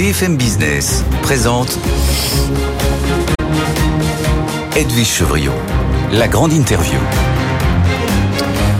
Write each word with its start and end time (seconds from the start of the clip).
BFM 0.00 0.38
Business 0.38 1.04
présente 1.20 1.78
Edwige 4.74 5.06
Chevriot, 5.06 5.52
la 6.14 6.26
grande 6.26 6.54
interview. 6.54 6.98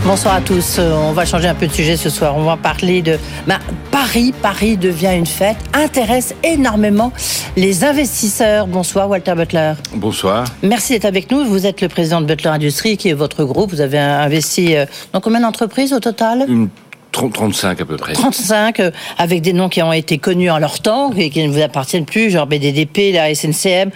Bonsoir 0.03 0.33
à 0.33 0.41
tous. 0.41 0.77
Euh, 0.79 0.91
On 0.95 1.11
va 1.11 1.25
changer 1.25 1.47
un 1.47 1.53
peu 1.53 1.67
de 1.67 1.71
sujet 1.71 1.95
ce 1.95 2.09
soir. 2.09 2.35
On 2.35 2.43
va 2.43 2.57
parler 2.57 3.03
de 3.03 3.19
ben, 3.45 3.59
Paris. 3.91 4.33
Paris 4.41 4.77
devient 4.77 5.13
une 5.15 5.27
fête, 5.27 5.57
intéresse 5.73 6.33
énormément 6.43 7.13
les 7.55 7.83
investisseurs. 7.83 8.65
Bonsoir 8.65 9.07
Walter 9.07 9.35
Butler. 9.35 9.73
Bonsoir. 9.93 10.45
Merci 10.63 10.93
d'être 10.93 11.05
avec 11.05 11.29
nous. 11.29 11.45
Vous 11.45 11.67
êtes 11.67 11.81
le 11.81 11.87
président 11.87 12.21
de 12.21 12.25
Butler 12.25 12.49
Industries, 12.49 12.97
qui 12.97 13.09
est 13.09 13.13
votre 13.13 13.43
groupe. 13.43 13.69
Vous 13.69 13.81
avez 13.81 13.99
investi 13.99 14.75
euh, 14.75 14.87
dans 15.13 15.21
combien 15.21 15.41
d'entreprises 15.41 15.93
au 15.93 15.99
total? 15.99 16.45
Une 16.47 16.69
30, 17.11 17.33
35 17.33 17.81
à 17.81 17.85
peu 17.85 17.97
près. 17.97 18.13
35, 18.13 18.79
euh, 18.79 18.91
avec 19.17 19.41
des 19.41 19.53
noms 19.53 19.69
qui 19.69 19.81
ont 19.81 19.93
été 19.93 20.17
connus 20.17 20.49
en 20.49 20.57
leur 20.57 20.79
temps 20.79 21.11
et 21.15 21.29
qui 21.29 21.45
ne 21.45 21.51
vous 21.51 21.61
appartiennent 21.61 22.05
plus, 22.05 22.29
genre 22.29 22.47
BDDP, 22.47 23.11
la 23.13 23.33
SNCM. 23.33 23.91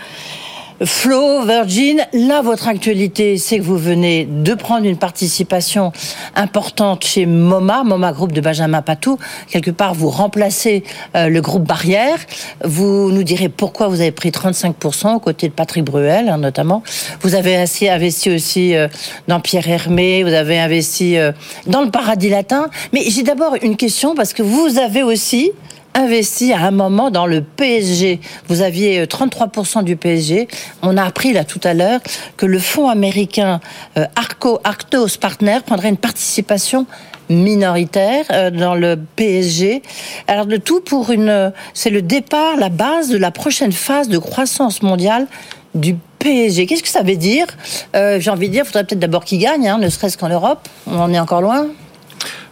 Flo, 0.84 1.46
Virgin, 1.46 2.06
là, 2.12 2.42
votre 2.42 2.68
actualité, 2.68 3.38
c'est 3.38 3.60
que 3.60 3.64
vous 3.64 3.78
venez 3.78 4.26
de 4.30 4.54
prendre 4.56 4.86
une 4.86 4.98
participation 4.98 5.94
importante 6.36 7.06
chez 7.06 7.26
MoMA, 7.26 7.86
MoMA 7.86 8.12
Groupe 8.12 8.34
de 8.34 8.42
Benjamin 8.42 8.82
Patou. 8.82 9.18
Quelque 9.50 9.72
part, 9.72 9.94
vous 9.94 10.10
remplacez 10.10 10.84
euh, 11.16 11.30
le 11.30 11.40
groupe 11.40 11.64
Barrière. 11.64 12.18
Vous 12.66 13.10
nous 13.10 13.24
direz 13.24 13.48
pourquoi 13.48 13.88
vous 13.88 14.02
avez 14.02 14.12
pris 14.12 14.32
35% 14.32 15.16
aux 15.16 15.20
côtés 15.20 15.48
de 15.48 15.54
Patrick 15.54 15.86
Bruel, 15.86 16.28
hein, 16.28 16.38
notamment. 16.38 16.84
Vous 17.22 17.36
avez 17.36 17.56
assez 17.56 17.88
investi 17.88 18.32
aussi 18.32 18.76
euh, 18.76 18.90
dans 19.30 19.40
Pierre 19.40 19.70
Hermé, 19.70 20.24
vous 20.24 20.34
avez 20.34 20.60
investi 20.60 21.16
euh, 21.16 21.32
dans 21.68 21.84
le 21.84 21.90
Paradis 21.90 22.30
Latin. 22.30 22.70
Mais 22.92 23.04
j'ai 23.08 23.24
d'abord 23.24 23.56
une 23.62 23.78
question 23.78 24.14
parce 24.14 24.34
que 24.34 24.44
vous 24.44 24.78
avez 24.78 25.04
aussi 25.04 25.54
investi 25.96 26.54
à 26.54 26.60
un 26.60 26.72
moment 26.72 27.10
dans 27.10 27.26
le 27.26 27.42
PSG. 27.42 28.20
Vous 28.48 28.62
aviez 28.62 29.00
euh, 29.00 29.06
33% 29.06 29.84
du 29.84 29.96
PSG. 29.96 30.48
On 30.84 30.98
a 30.98 31.04
appris 31.04 31.34
là 31.34 31.44
tout 31.44 31.62
à 31.64 31.74
l'heure 31.74 32.00
que 32.38 32.46
le 32.46 32.60
fonds 32.60 32.90
américain 32.90 33.60
euh, 33.98 34.06
Arco 34.16 34.60
Arctos 34.64 35.18
Partner 35.20 35.58
prendrait 35.66 35.90
une 35.90 35.98
participation 35.98 36.86
minoritaire 37.30 38.26
euh, 38.32 38.52
dans 38.52 38.76
le 38.76 38.98
PSG. 39.16 39.82
Alors 40.28 40.46
de 40.46 40.58
tout 40.58 40.82
pour 40.82 41.12
une, 41.12 41.30
euh, 41.30 41.50
c'est 41.74 41.90
le 41.90 42.02
départ, 42.02 42.58
la 42.58 42.70
base 42.70 43.10
de 43.10 43.18
la 43.18 43.32
prochaine 43.32 43.72
phase 43.72 44.10
de 44.10 44.18
croissance 44.18 44.82
mondiale 44.82 45.28
du 45.74 45.96
PSG. 46.20 46.66
Qu'est-ce 46.66 46.84
que 46.84 46.90
ça 46.90 47.04
veut 47.04 47.18
dire? 47.18 47.48
Euh, 47.96 48.20
J'ai 48.20 48.32
envie 48.32 48.48
de 48.48 48.54
dire, 48.54 48.64
il 48.64 48.68
faudrait 48.68 48.86
peut-être 48.86 49.00
d'abord 49.00 49.26
qu'il 49.26 49.40
gagne, 49.40 49.68
hein, 49.68 49.78
ne 49.78 49.90
serait-ce 49.90 50.18
qu'en 50.18 50.30
Europe. 50.30 50.68
On 50.88 51.00
en 51.00 51.14
est 51.14 51.20
encore 51.20 51.42
loin? 51.42 51.68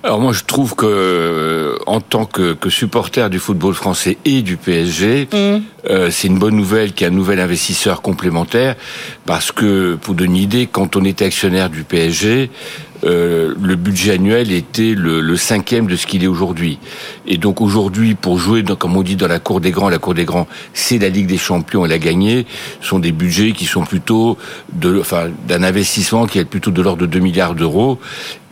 Alors 0.03 0.19
moi 0.19 0.33
je 0.33 0.43
trouve 0.43 0.75
que 0.75 0.85
euh, 0.85 1.77
en 1.87 2.01
tant 2.01 2.25
que, 2.25 2.53
que 2.53 2.69
supporter 2.69 3.29
du 3.29 3.39
football 3.39 3.73
français 3.73 4.17
et 4.25 4.41
du 4.41 4.57
PSG, 4.57 5.29
euh, 5.89 6.09
c'est 6.11 6.27
une 6.27 6.39
bonne 6.39 6.55
nouvelle 6.55 6.93
qu'il 6.93 7.05
y 7.05 7.09
ait 7.09 7.13
un 7.13 7.15
nouvel 7.15 7.39
investisseur 7.39 8.01
complémentaire 8.01 8.75
parce 9.25 9.51
que 9.51 9.95
pour 9.95 10.13
donner 10.13 10.33
une 10.33 10.37
idée, 10.37 10.67
quand 10.67 10.95
on 10.95 11.03
était 11.03 11.25
actionnaire 11.25 11.69
du 11.69 11.83
PSG, 11.83 12.49
euh, 13.05 13.53
le 13.61 13.75
budget 13.75 14.13
annuel 14.13 14.51
était 14.51 14.93
le, 14.95 15.35
cinquième 15.35 15.87
de 15.87 15.95
ce 15.95 16.07
qu'il 16.07 16.23
est 16.23 16.27
aujourd'hui. 16.27 16.79
Et 17.27 17.37
donc 17.37 17.59
aujourd'hui, 17.59 18.15
pour 18.15 18.37
jouer, 18.37 18.63
comme 18.63 18.95
on 18.95 19.01
dit, 19.01 19.15
dans 19.15 19.27
la 19.27 19.39
cour 19.39 19.59
des 19.59 19.71
grands, 19.71 19.89
la 19.89 19.97
cour 19.97 20.13
des 20.13 20.25
grands, 20.25 20.47
c'est 20.73 20.99
la 20.99 21.09
Ligue 21.09 21.27
des 21.27 21.37
Champions 21.37 21.85
et 21.85 21.89
la 21.89 21.97
gagner, 21.97 22.45
sont 22.81 22.99
des 22.99 23.11
budgets 23.11 23.51
qui 23.51 23.65
sont 23.65 23.83
plutôt 23.83 24.37
de, 24.71 24.99
enfin, 24.99 25.29
d'un 25.47 25.63
investissement 25.63 26.27
qui 26.27 26.39
est 26.39 26.45
plutôt 26.45 26.71
de 26.71 26.81
l'ordre 26.81 27.01
de 27.01 27.07
2 27.07 27.19
milliards 27.19 27.55
d'euros. 27.55 27.99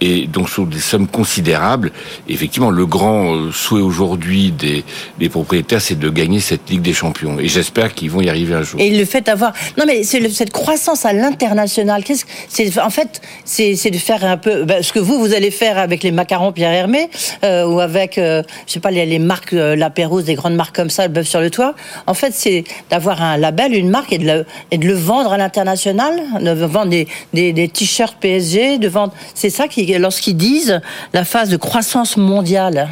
Et 0.04 0.26
donc 0.26 0.50
sont 0.50 0.64
des 0.64 0.80
sommes 0.80 1.08
considérables. 1.08 1.92
Effectivement, 2.28 2.72
le 2.72 2.88
grand 2.88 3.52
souhait 3.52 3.82
aujourd'hui 3.82 4.52
des 4.52 5.30
propriétaires, 5.30 5.80
c'est 5.80 6.00
de 6.00 6.10
gagner 6.10 6.40
cette 6.40 6.68
Ligue 6.70 6.82
des 6.82 6.94
Champions. 6.94 7.21
Et 7.40 7.48
j'espère 7.48 7.94
qu'ils 7.94 8.12
vont 8.12 8.22
y 8.22 8.30
arriver 8.30 8.54
un 8.54 8.64
jour. 8.64 8.80
Et 8.80 8.90
le 8.90 9.06
fait 9.06 9.22
d'avoir 9.22 9.54
non 9.78 9.86
mais 9.86 10.04
c'est 10.04 10.28
cette 10.30 10.52
croissance 10.52 11.06
à 11.06 11.14
l'international. 11.14 12.04
Que 12.04 12.14
c'est 12.48 12.80
en 12.80 12.90
fait 12.90 13.22
c'est 13.46 13.90
de 13.90 13.98
faire 13.98 14.24
un 14.26 14.38
peu 14.38 14.64
ben, 14.64 14.82
ce 14.84 14.94
que 14.94 15.00
vous 15.00 15.20
vous 15.20 15.34
allez 15.34 15.52
faire 15.52 15.78
avec 15.78 16.04
les 16.04 16.12
macarons 16.12 16.52
Pierre 16.52 16.72
Hermé 16.72 17.10
euh, 17.44 17.66
ou 17.66 17.80
avec 17.80 18.18
euh, 18.18 18.44
je 18.68 18.74
sais 18.74 18.80
pas 18.80 18.92
les, 18.92 19.06
les 19.06 19.20
marques 19.20 19.54
euh, 19.54 19.76
La 19.76 19.90
Pérouse, 19.90 20.26
des 20.26 20.36
grandes 20.36 20.56
marques 20.56 20.76
comme 20.76 20.90
ça, 20.90 21.08
le 21.08 21.14
bœuf 21.14 21.28
sur 21.28 21.42
le 21.42 21.50
toit. 21.50 21.76
En 22.08 22.14
fait, 22.14 22.34
c'est 22.34 22.64
d'avoir 22.90 23.22
un 23.22 23.38
label, 23.38 23.74
une 23.74 23.90
marque 23.90 24.14
et 24.14 24.18
de 24.18 24.46
le, 24.72 24.94
vendre 24.94 25.34
à 25.34 25.38
l'international, 25.38 26.22
de 26.42 26.52
vendre 26.52 26.90
des, 26.90 27.08
des 27.34 27.68
t-shirts 27.68 28.18
PSG, 28.20 28.78
de 28.78 28.88
vendre. 28.88 29.14
C'est 29.34 29.50
ça 29.50 29.68
qui 29.68 29.86
lorsqu'ils 29.98 30.38
disent 30.38 30.82
la 31.14 31.24
phase 31.24 31.50
de 31.50 31.58
croissance 31.58 32.18
mondiale. 32.18 32.90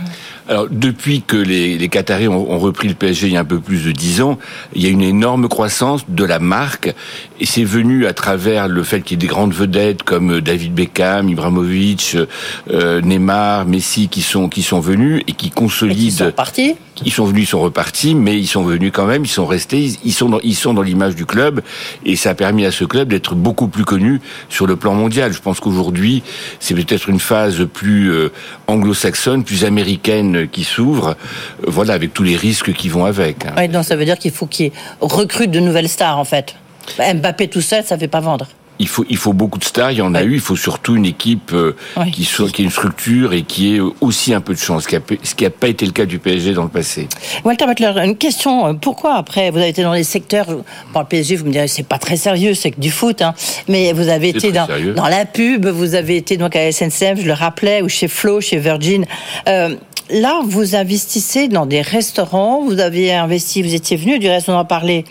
Alors, 0.49 0.65
depuis 0.71 1.21
que 1.21 1.37
les, 1.37 1.77
les 1.77 1.89
Qataris 1.89 2.27
ont, 2.27 2.51
ont 2.51 2.57
repris 2.57 2.87
le 2.87 2.95
PSG 2.95 3.27
il 3.27 3.33
y 3.33 3.37
a 3.37 3.41
un 3.41 3.45
peu 3.45 3.59
plus 3.59 3.85
de 3.85 3.91
dix 3.91 4.19
ans, 4.21 4.39
il 4.73 4.81
y 4.81 4.87
a 4.87 4.89
une 4.89 5.03
énorme 5.03 5.47
croissance 5.47 6.05
de 6.09 6.23
la 6.23 6.39
marque, 6.39 6.91
et 7.39 7.45
c'est 7.45 7.63
venu 7.63 8.07
à 8.07 8.13
travers 8.13 8.67
le 8.67 8.81
fait 8.81 9.01
qu'il 9.01 9.11
y 9.11 9.19
ait 9.19 9.27
des 9.27 9.31
grandes 9.31 9.53
vedettes 9.53 10.01
comme 10.01 10.41
David 10.41 10.73
Beckham, 10.73 11.29
Ibrahimovic, 11.29 12.17
euh, 12.71 12.99
Neymar, 13.01 13.67
Messi 13.67 14.07
qui 14.07 14.23
sont 14.23 14.49
qui 14.49 14.63
sont 14.63 14.79
venus 14.79 15.21
et 15.27 15.33
qui 15.33 15.45
Et 15.45 15.49
qui 15.49 15.51
consolident. 15.51 16.25
sont 16.25 16.31
partis. 16.31 16.75
Ils 17.05 17.13
sont 17.13 17.23
venus, 17.23 17.43
ils 17.43 17.47
sont 17.47 17.61
repartis, 17.61 18.13
mais 18.13 18.37
ils 18.37 18.47
sont 18.47 18.63
venus 18.63 18.91
quand 18.93 19.05
même, 19.05 19.23
ils 19.23 19.29
sont 19.29 19.45
restés, 19.45 19.79
ils- 19.79 19.97
ils 20.03 20.11
sont 20.11 20.27
dans, 20.27 20.39
ils 20.43 20.55
sont 20.55 20.73
dans 20.73 20.81
l'image 20.81 21.15
du 21.15 21.25
club, 21.25 21.61
et 22.05 22.17
ça 22.17 22.31
a 22.31 22.33
permis 22.33 22.65
à 22.65 22.71
ce 22.71 22.83
club 22.83 23.07
d'être 23.07 23.35
beaucoup 23.35 23.69
plus 23.69 23.85
connu 23.85 24.19
sur 24.49 24.67
le 24.67 24.75
plan 24.75 24.93
mondial. 24.95 25.31
Je 25.31 25.39
pense 25.39 25.61
qu'aujourd'hui, 25.61 26.23
c'est 26.59 26.73
peut-être 26.73 27.07
une 27.07 27.21
phase 27.21 27.65
plus 27.73 28.11
euh, 28.11 28.29
anglo-saxonne, 28.67 29.45
plus 29.45 29.63
américaine 29.63 30.38
qui 30.45 30.63
s'ouvre, 30.63 31.09
euh, 31.09 31.13
voilà, 31.67 31.93
avec 31.93 32.13
tous 32.13 32.23
les 32.23 32.35
risques 32.35 32.73
qui 32.73 32.89
vont 32.89 33.05
avec. 33.05 33.45
hein. 33.45 33.67
Donc 33.67 33.85
ça 33.85 33.95
veut 33.95 34.05
dire 34.05 34.17
qu'il 34.17 34.31
faut 34.31 34.45
qu'ils 34.45 34.71
recrutent 35.01 35.51
de 35.51 35.59
nouvelles 35.59 35.89
stars, 35.89 36.17
en 36.17 36.25
fait. 36.25 36.55
Mbappé 36.97 37.47
tout 37.47 37.61
seul, 37.61 37.83
ça 37.83 37.97
fait 37.97 38.07
pas 38.07 38.19
vendre. 38.19 38.47
Il 38.79 38.87
faut, 38.87 39.05
il 39.09 39.17
faut 39.17 39.33
beaucoup 39.33 39.59
de 39.59 39.63
stars, 39.65 39.91
il 39.91 39.97
y 39.97 40.01
en 40.01 40.15
a 40.15 40.19
Ouais. 40.21 40.25
eu, 40.25 40.33
il 40.35 40.39
faut 40.39 40.55
surtout 40.55 40.95
une 40.95 41.05
équipe 41.05 41.51
euh, 41.53 41.75
Ouais. 41.97 42.11
qui, 42.11 42.23
soit, 42.23 42.49
qui 42.49 42.61
ait 42.61 42.65
une 42.65 42.71
structure 42.71 43.33
et 43.33 43.41
qui 43.43 43.75
ait 43.75 43.79
aussi 44.01 44.33
un 44.33 44.39
peu 44.41 44.53
de 44.53 44.59
chance, 44.59 44.83
ce 44.85 45.35
qui 45.35 45.43
n'a 45.43 45.49
pas 45.49 45.67
été 45.67 45.85
le 45.85 45.91
cas 45.91 46.05
du 46.05 46.17
PSG 46.19 46.53
dans 46.53 46.63
le 46.63 46.69
passé. 46.69 47.07
Walter 47.43 47.65
Butler, 47.67 47.91
une 48.05 48.15
question. 48.15 48.67
euh, 48.67 48.73
Pourquoi 48.73 49.15
après, 49.15 49.51
vous 49.51 49.57
avez 49.57 49.69
été 49.69 49.83
dans 49.83 49.93
les 49.93 50.03
secteurs, 50.05 50.47
par 50.93 51.01
le 51.03 51.07
PSG, 51.09 51.35
vous 51.35 51.45
me 51.45 51.51
direz, 51.51 51.67
c'est 51.67 51.83
pas 51.87 51.97
très 51.97 52.15
sérieux, 52.17 52.53
c'est 52.53 52.71
que 52.71 52.79
du 52.79 52.91
foot, 52.91 53.21
hein. 53.21 53.33
Mais 53.67 53.91
vous 53.93 54.07
avez 54.07 54.29
été 54.29 54.51
dans, 54.51 54.67
la 55.09 55.25
pub, 55.25 55.65
vous 55.67 55.95
avez 55.95 56.15
été 56.15 56.37
donc 56.37 56.55
à 56.55 56.71
SNCF, 56.71 57.19
je 57.21 57.25
le 57.27 57.33
rappelais, 57.33 57.81
ou 57.81 57.89
chez 57.89 58.07
Flo, 58.07 58.39
chez 58.41 58.57
Virgin. 58.57 59.05
Euh, 59.47 59.75
Là, 60.11 60.41
vous 60.43 60.75
investissez 60.75 61.49
dans 61.49 61.67
des 61.67 61.81
restaurants, 61.81 62.63
vous 62.65 62.79
avez 62.79 63.13
investi, 63.13 63.61
vous 63.61 63.75
étiez 63.75 63.95
venu, 63.95 64.17
du 64.17 64.27
reste 64.27 64.49
on 64.49 64.55
en 64.55 64.65
parlait, 64.65 65.03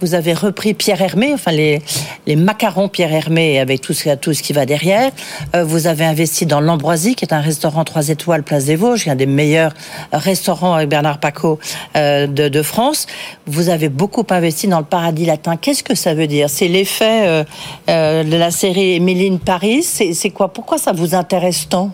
vous 0.00 0.14
avez 0.14 0.32
repris 0.32 0.74
Pierre 0.74 1.02
Hermé, 1.02 1.32
enfin 1.34 1.50
les, 1.50 1.82
les 2.28 2.36
macarons 2.36 2.88
Pierre 2.88 3.12
Hermé 3.14 3.58
avec 3.58 3.80
tout 3.80 3.92
ce, 3.92 4.14
tout 4.16 4.34
ce 4.34 4.42
qui 4.42 4.52
va 4.52 4.66
derrière. 4.66 5.10
Euh, 5.54 5.64
vous 5.64 5.86
avez 5.86 6.04
investi 6.04 6.46
dans 6.46 6.60
l'Ambroisie, 6.60 7.14
qui 7.14 7.24
est 7.24 7.32
un 7.32 7.40
restaurant 7.40 7.84
3 7.84 8.08
étoiles, 8.08 8.42
Place 8.42 8.66
des 8.66 8.76
Vosges, 8.76 9.08
un 9.08 9.14
des 9.14 9.26
meilleurs 9.26 9.72
restaurants 10.12 10.74
avec 10.74 10.88
Bernard 10.88 11.18
Paco 11.18 11.58
euh, 11.96 12.26
de, 12.26 12.62
France. 12.62 13.06
Vous 13.46 13.68
avez 13.68 13.88
beaucoup 13.88 14.24
investi 14.30 14.68
dans 14.68 14.78
le 14.78 14.84
paradis 14.84 15.26
latin. 15.26 15.56
Qu'est-ce 15.56 15.82
que 15.82 15.94
ça 15.94 16.14
veut 16.14 16.26
dire? 16.26 16.48
C'est 16.48 16.68
l'effet 16.68 17.44
euh, 17.88 18.24
de 18.24 18.36
la 18.36 18.50
série 18.50 18.94
Émiline 18.94 19.38
Paris? 19.38 19.82
C'est 19.82 20.30
quoi? 20.30 20.52
Pourquoi 20.52 20.78
ça 20.78 20.92
vous 20.92 21.14
intéresse 21.14 21.68
tant? 21.68 21.90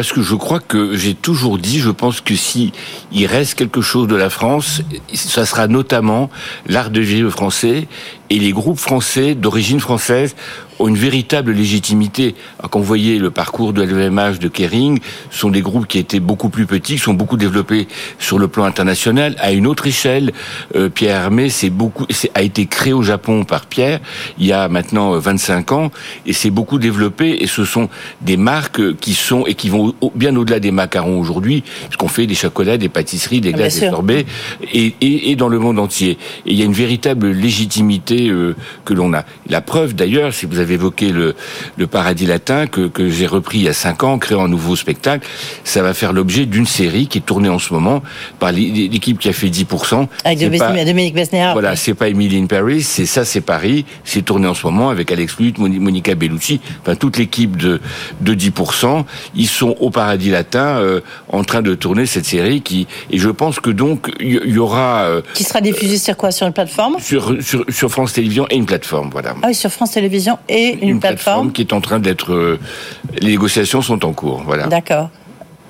Parce 0.00 0.14
que 0.14 0.22
je 0.22 0.34
crois 0.34 0.60
que 0.60 0.96
j'ai 0.96 1.12
toujours 1.12 1.58
dit, 1.58 1.78
je 1.78 1.90
pense 1.90 2.22
que 2.22 2.34
si 2.34 2.72
il 3.12 3.26
reste 3.26 3.54
quelque 3.54 3.82
chose 3.82 4.08
de 4.08 4.16
la 4.16 4.30
France, 4.30 4.80
ça 5.12 5.44
sera 5.44 5.68
notamment 5.68 6.30
l'art 6.66 6.88
de 6.88 7.02
vivre 7.02 7.28
français 7.28 7.86
Et 8.30 8.38
les 8.38 8.52
groupes 8.52 8.78
français 8.78 9.34
d'origine 9.34 9.80
française 9.80 10.36
ont 10.78 10.86
une 10.86 10.96
véritable 10.96 11.52
légitimité. 11.52 12.36
quand 12.70 12.78
vous 12.78 12.84
voyez 12.84 13.18
le 13.18 13.30
parcours 13.30 13.72
de 13.72 13.82
LVMH, 13.82 14.38
de 14.38 14.48
Kering, 14.48 15.00
ce 15.30 15.40
sont 15.40 15.50
des 15.50 15.60
groupes 15.60 15.86
qui 15.86 15.98
étaient 15.98 16.20
beaucoup 16.20 16.48
plus 16.48 16.64
petits, 16.64 16.94
qui 16.94 16.98
sont 16.98 17.12
beaucoup 17.12 17.36
développés 17.36 17.88
sur 18.18 18.38
le 18.38 18.48
plan 18.48 18.64
international, 18.64 19.34
à 19.40 19.50
une 19.52 19.66
autre 19.66 19.86
échelle. 19.88 20.32
Euh, 20.76 20.88
Pierre 20.88 21.22
Hermé, 21.22 21.50
c'est 21.50 21.70
beaucoup, 21.70 22.06
a 22.34 22.42
été 22.42 22.66
créé 22.66 22.92
au 22.92 23.02
Japon 23.02 23.44
par 23.44 23.66
Pierre 23.66 24.00
il 24.38 24.46
y 24.46 24.52
a 24.52 24.68
maintenant 24.68 25.18
25 25.18 25.72
ans, 25.72 25.90
et 26.24 26.32
c'est 26.32 26.50
beaucoup 26.50 26.78
développé. 26.78 27.42
Et 27.42 27.46
ce 27.46 27.64
sont 27.64 27.88
des 28.20 28.36
marques 28.36 28.96
qui 28.98 29.14
sont 29.14 29.44
et 29.46 29.54
qui 29.54 29.68
vont 29.68 29.89
bien 30.14 30.34
au-delà 30.36 30.60
des 30.60 30.70
macarons 30.70 31.18
aujourd'hui, 31.18 31.62
puisqu'on 31.88 32.08
fait 32.08 32.26
des 32.26 32.34
chocolats, 32.34 32.78
des 32.78 32.88
pâtisseries, 32.88 33.40
des 33.40 33.52
glaces, 33.52 33.80
des 33.80 33.88
sorbets, 33.88 34.26
et, 34.72 34.94
et, 35.00 35.30
et, 35.30 35.36
dans 35.36 35.48
le 35.48 35.58
monde 35.58 35.78
entier. 35.78 36.18
Et 36.46 36.52
il 36.52 36.58
y 36.58 36.62
a 36.62 36.64
une 36.64 36.72
véritable 36.72 37.30
légitimité 37.30 38.28
euh, 38.28 38.54
que 38.84 38.94
l'on 38.94 39.12
a. 39.14 39.24
La 39.48 39.60
preuve, 39.60 39.94
d'ailleurs, 39.94 40.32
si 40.34 40.46
vous 40.46 40.58
avez 40.58 40.74
évoqué 40.74 41.10
le, 41.10 41.34
le 41.76 41.86
paradis 41.86 42.26
latin 42.26 42.66
que, 42.66 42.88
que 42.88 43.08
j'ai 43.10 43.26
repris 43.26 43.58
il 43.58 43.64
y 43.64 43.68
a 43.68 43.72
cinq 43.72 44.04
ans, 44.04 44.18
créant 44.18 44.44
un 44.44 44.48
nouveau 44.48 44.76
spectacle, 44.76 45.26
ça 45.64 45.82
va 45.82 45.94
faire 45.94 46.12
l'objet 46.12 46.46
d'une 46.46 46.66
série 46.66 47.06
qui 47.06 47.18
est 47.18 47.22
tournée 47.22 47.48
en 47.48 47.58
ce 47.58 47.72
moment 47.72 48.02
par 48.38 48.52
l'équipe 48.52 49.18
qui 49.18 49.28
a 49.28 49.32
fait 49.32 49.48
10%. 49.48 50.06
Avec 50.24 50.38
Dominique 50.40 51.14
Besnéard. 51.14 51.52
Voilà, 51.52 51.76
c'est 51.76 51.94
pas 51.94 52.08
Emily 52.08 52.38
in 52.38 52.46
Paris, 52.46 52.82
c'est 52.82 53.06
ça, 53.06 53.24
c'est 53.24 53.40
Paris. 53.40 53.84
C'est 54.04 54.22
tourné 54.22 54.46
en 54.46 54.54
ce 54.54 54.66
moment 54.66 54.90
avec 54.90 55.10
Alex 55.12 55.38
Lutte, 55.38 55.58
Monica 55.58 56.14
Bellucci, 56.14 56.60
enfin 56.82 56.94
toute 56.94 57.16
l'équipe 57.16 57.56
de, 57.56 57.80
de 58.20 58.34
10%. 58.34 59.04
Ils 59.34 59.46
sont 59.48 59.69
au 59.78 59.90
paradis 59.90 60.30
latin 60.30 60.78
euh, 60.78 61.00
en 61.28 61.44
train 61.44 61.62
de 61.62 61.74
tourner 61.74 62.06
cette 62.06 62.24
série 62.24 62.60
qui, 62.62 62.86
et 63.10 63.18
je 63.18 63.28
pense 63.28 63.60
que 63.60 63.70
donc 63.70 64.10
il 64.20 64.52
y, 64.52 64.58
aura... 64.58 65.02
Euh, 65.02 65.22
qui 65.34 65.44
sera 65.44 65.60
diffusée 65.60 65.98
sur 65.98 66.16
quoi? 66.16 66.30
Sur 66.30 66.46
une 66.46 66.52
plateforme? 66.52 66.96
Sur, 67.00 67.34
sur, 67.42 67.64
sur 67.68 67.90
France 67.90 68.12
Télévisions 68.12 68.46
et 68.50 68.56
une 68.56 68.66
plateforme, 68.66 69.10
voilà. 69.10 69.34
Ah 69.42 69.48
oui, 69.48 69.54
sur 69.54 69.70
France 69.70 69.92
Télévisions 69.92 70.38
et 70.48 70.78
une, 70.82 71.00
plateforme. 71.00 71.52
qui 71.52 71.62
est 71.62 71.72
en 71.72 71.80
train 71.80 71.98
d'être. 71.98 72.32
Euh, 72.32 72.58
les 73.18 73.30
négociations 73.30 73.82
sont 73.82 74.04
en 74.04 74.12
cours, 74.12 74.42
voilà. 74.44 74.66
D'accord. 74.66 75.10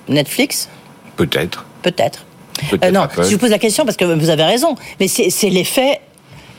Netflix? 0.08 0.69
Peut-être. 1.17 1.64
Peut-être. 1.82 2.25
Euh, 2.85 2.91
non, 2.91 3.06
je 3.17 3.23
vous 3.23 3.38
pose 3.38 3.50
la 3.50 3.58
question 3.58 3.85
parce 3.85 3.96
que 3.96 4.05
vous 4.05 4.31
avez 4.31 4.44
raison, 4.44 4.75
mais 4.99 5.08
c'est 5.08 5.49
l'effet 5.49 6.00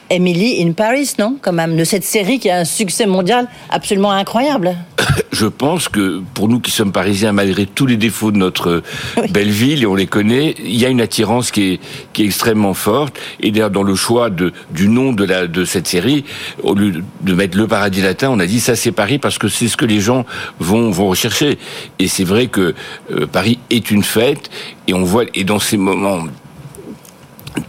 Emily 0.09 0.61
in 0.61 0.73
Paris, 0.73 1.13
non? 1.19 1.37
Quand 1.41 1.53
même, 1.53 1.77
de 1.77 1.83
cette 1.83 2.03
série 2.03 2.37
qui 2.39 2.49
a 2.49 2.57
un 2.57 2.65
succès 2.65 3.05
mondial 3.05 3.47
absolument 3.69 4.11
incroyable. 4.11 4.75
Je 5.31 5.45
pense 5.45 5.89
que 5.89 6.21
pour 6.33 6.47
nous 6.47 6.59
qui 6.59 6.71
sommes 6.71 6.91
parisiens, 6.91 7.31
malgré 7.31 7.65
tous 7.65 7.85
les 7.85 7.97
défauts 7.97 8.31
de 8.31 8.37
notre 8.37 8.83
belle 9.29 9.49
ville, 9.49 9.83
et 9.83 9.85
on 9.85 9.95
les 9.95 10.07
connaît, 10.07 10.55
il 10.63 10.75
y 10.75 10.85
a 10.85 10.89
une 10.89 11.01
attirance 11.01 11.51
qui 11.51 11.73
est, 11.73 11.79
qui 12.13 12.23
est 12.23 12.25
extrêmement 12.25 12.73
forte. 12.73 13.19
Et 13.39 13.51
d'ailleurs, 13.51 13.71
dans 13.71 13.83
le 13.83 13.95
choix 13.95 14.29
de, 14.29 14.53
du 14.71 14.87
nom 14.87 15.13
de, 15.13 15.23
la, 15.23 15.47
de 15.47 15.65
cette 15.65 15.87
série, 15.87 16.25
au 16.63 16.75
lieu 16.75 17.03
de 17.21 17.33
mettre 17.33 17.57
le 17.57 17.67
paradis 17.67 18.01
latin, 18.01 18.29
on 18.29 18.39
a 18.39 18.45
dit 18.45 18.59
ça 18.59 18.75
c'est 18.75 18.91
Paris 18.91 19.19
parce 19.19 19.37
que 19.37 19.47
c'est 19.47 19.67
ce 19.67 19.77
que 19.77 19.85
les 19.85 19.99
gens 19.99 20.25
vont, 20.59 20.91
vont 20.91 21.07
rechercher. 21.07 21.57
Et 21.99 22.07
c'est 22.07 22.23
vrai 22.23 22.47
que 22.47 22.73
euh, 23.11 23.27
Paris 23.27 23.59
est 23.69 23.91
une 23.91 24.03
fête, 24.03 24.49
et 24.87 24.93
on 24.93 25.03
voit, 25.03 25.25
et 25.33 25.43
dans 25.43 25.59
ces 25.59 25.77
moments 25.77 26.25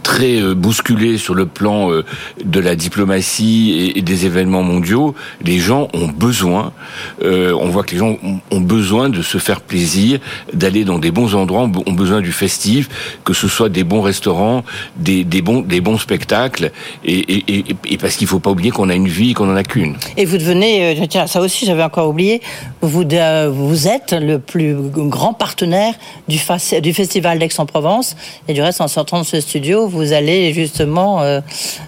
très 0.01 0.41
euh, 0.41 0.53
bousculé 0.53 1.17
sur 1.17 1.33
le 1.33 1.45
plan 1.45 1.91
euh, 1.91 2.05
de 2.43 2.59
la 2.59 2.75
diplomatie 2.75 3.93
et 3.95 4.01
des 4.01 4.25
événements 4.25 4.63
mondiaux, 4.63 5.15
les 5.43 5.59
gens 5.59 5.87
ont 5.93 6.07
besoin, 6.07 6.73
euh, 7.23 7.53
on 7.59 7.69
voit 7.69 7.83
que 7.83 7.91
les 7.91 7.97
gens 7.97 8.17
ont 8.51 8.61
besoin 8.61 9.09
de 9.09 9.21
se 9.21 9.37
faire 9.37 9.61
plaisir, 9.61 10.19
d'aller 10.53 10.85
dans 10.85 10.99
des 10.99 11.11
bons 11.11 11.35
endroits, 11.35 11.63
ont 11.63 11.93
besoin 11.93 12.21
du 12.21 12.31
festif, 12.31 12.89
que 13.23 13.33
ce 13.33 13.47
soit 13.47 13.69
des 13.69 13.83
bons 13.83 14.01
restaurants, 14.01 14.63
des, 14.95 15.23
des 15.23 15.41
bons, 15.41 15.61
des 15.61 15.81
bons 15.81 15.97
spectacles, 15.97 16.71
et, 17.03 17.19
et, 17.19 17.65
et 17.85 17.97
parce 17.97 18.15
qu'il 18.15 18.27
faut 18.27 18.39
pas 18.39 18.51
oublier 18.51 18.71
qu'on 18.71 18.89
a 18.89 18.95
une 18.95 19.07
vie, 19.07 19.33
qu'on 19.33 19.51
en 19.51 19.55
a 19.55 19.63
qu'une. 19.63 19.95
Et 20.17 20.25
vous 20.25 20.37
devenez, 20.37 21.07
tiens, 21.09 21.27
ça 21.27 21.41
aussi 21.41 21.65
j'avais 21.65 21.83
encore 21.83 22.09
oublié, 22.09 22.41
vous, 22.81 23.03
vous 23.51 23.87
êtes 23.87 24.13
le 24.13 24.39
plus 24.39 24.75
grand 24.75 25.33
partenaire 25.33 25.93
du, 26.27 26.37
du 26.81 26.93
Festival 26.93 27.39
d'Aix-en-Provence, 27.39 28.15
et 28.47 28.53
du 28.53 28.61
reste 28.61 28.81
en 28.81 28.87
sortant 28.87 29.21
de 29.21 29.25
ce 29.25 29.41
studio, 29.41 29.72
vous 29.75 30.13
allez 30.13 30.53
justement 30.53 31.21
euh, 31.21 31.41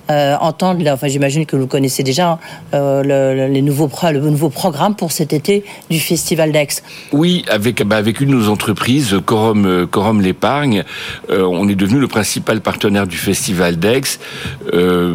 euh, 0.10 0.36
entendre, 0.40 0.84
enfin 0.90 1.08
j'imagine 1.08 1.46
que 1.46 1.56
vous 1.56 1.68
connaissez 1.68 2.04
déjà 2.04 2.40
euh, 2.74 3.04
le, 3.04 3.54
les 3.54 3.62
nouveaux, 3.62 3.90
le 4.12 4.20
nouveau 4.20 4.50
programme 4.50 4.96
pour 4.96 5.12
cet 5.12 5.34
été 5.34 5.64
du 5.90 6.00
Festival 6.00 6.52
d'Aix. 6.52 6.68
Oui, 7.12 7.46
avec, 7.50 7.84
bah, 7.84 8.02
une 8.02 8.14
de 8.14 8.26
nos 8.26 8.50
entreprises, 8.50 9.16
Corum, 9.26 9.88
Corum 9.90 10.22
l'épargne, 10.22 10.84
on 11.30 11.68
est 11.68 11.76
devenu 11.76 12.00
le 12.00 12.08
principal 12.08 12.62
partenaire 12.62 13.08
du 13.08 13.18
Festival 13.18 13.78
d'Aix 13.78 14.20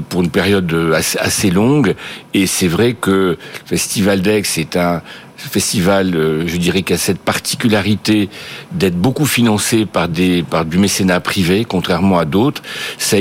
pour 0.08 0.22
une 0.22 0.30
période 0.30 0.74
assez, 0.94 1.18
assez 1.18 1.50
longue. 1.50 1.94
Et 2.34 2.46
c'est 2.46 2.68
vrai 2.68 2.94
que 2.94 3.10
le 3.10 3.38
Festival 3.66 4.22
d'Aix 4.22 4.42
est 4.58 4.76
un 4.76 5.02
festival, 5.48 6.14
euh, 6.14 6.46
je 6.46 6.56
dirais, 6.56 6.82
qui 6.82 6.92
a 6.92 6.98
cette 6.98 7.18
particularité 7.18 8.28
d'être 8.72 8.96
beaucoup 8.96 9.26
financé 9.26 9.86
par 9.86 10.08
des 10.08 10.42
par 10.42 10.64
du 10.64 10.78
mécénat 10.78 11.20
privé, 11.20 11.64
contrairement 11.64 12.18
à 12.18 12.24
d'autres. 12.24 12.62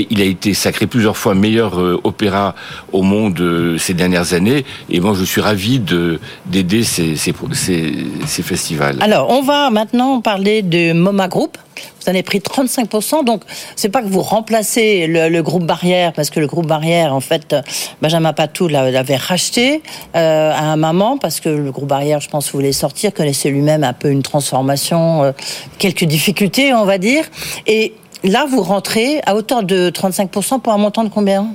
Il 0.10 0.22
a 0.22 0.26
été 0.26 0.54
sacré 0.54 0.88
plusieurs 0.88 1.18
fois 1.18 1.36
meilleur 1.36 1.80
euh, 1.80 2.00
opéra 2.04 2.56
au 2.92 3.02
monde 3.02 3.40
euh, 3.40 3.78
ces 3.78 3.94
dernières 3.94 4.34
années, 4.34 4.66
et 4.90 5.00
moi 5.00 5.14
je 5.18 5.24
suis 5.24 5.42
ravi 5.42 5.80
de 5.80 6.20
d'aider 6.46 6.84
ces, 6.84 7.16
ces, 7.16 7.34
ces, 7.54 7.94
ces 8.26 8.44
festivals. 8.44 8.98
Alors, 9.02 9.30
on 9.30 9.42
va 9.42 9.70
maintenant 9.70 10.22
parler 10.22 10.62
de 10.62 10.94
MoMA 10.94 11.28
Group. 11.28 11.58
Vous 12.00 12.08
en 12.08 12.12
avez 12.12 12.24
pris 12.24 12.40
35%, 12.40 13.26
donc 13.26 13.44
c'est 13.76 13.90
pas 13.90 14.02
que 14.02 14.08
vous 14.08 14.22
remplacez 14.22 15.08
le, 15.08 15.42
groupe 15.42 15.66
Barrière, 15.66 16.14
parce 16.14 16.30
que 16.30 16.40
le 16.40 16.48
groupe 16.48 16.68
Barrière, 16.68 17.14
en 17.14 17.20
fait, 17.20 17.56
Benjamin 18.02 18.34
Patou 18.34 18.68
l'avait 18.68 19.16
racheté 19.16 19.82
euh, 20.16 20.52
à 20.52 20.64
un 20.64 20.78
moment, 20.78 21.18
parce 21.18 21.40
que 21.40 21.50
le 21.50 21.72
groupe 21.72 21.90
Barrière, 21.90 22.20
je 22.20 22.30
pense, 22.30 22.52
voulait 22.52 22.72
sortir, 22.72 23.14
connaissait 23.14 23.50
lui-même 23.50 23.84
un 23.84 23.94
peu 23.94 24.10
une 24.10 24.24
transformation, 24.24 25.24
euh, 25.24 25.32
quelques 25.78 26.06
difficultés, 26.06 26.74
on 26.74 26.86
va 26.86 26.98
dire. 26.98 27.26
Et 27.68 27.94
là, 28.24 28.46
vous 28.50 28.62
rentrez 28.62 29.22
à 29.26 29.36
hauteur 29.36 29.64
de 29.64 29.90
35% 29.90 30.62
pour 30.62 30.74
un 30.74 30.78
montant 30.78 31.04
de 31.04 31.10
combien? 31.10 31.48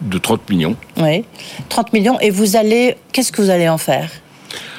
De 0.00 0.18
30 0.18 0.50
millions. 0.50 0.76
Oui, 0.98 1.24
30 1.68 1.92
millions. 1.92 2.18
Et 2.20 2.30
vous 2.30 2.56
allez, 2.56 2.96
qu'est-ce 3.12 3.32
que 3.32 3.40
vous 3.40 3.50
allez 3.50 3.68
en 3.68 3.78
faire? 3.78 4.10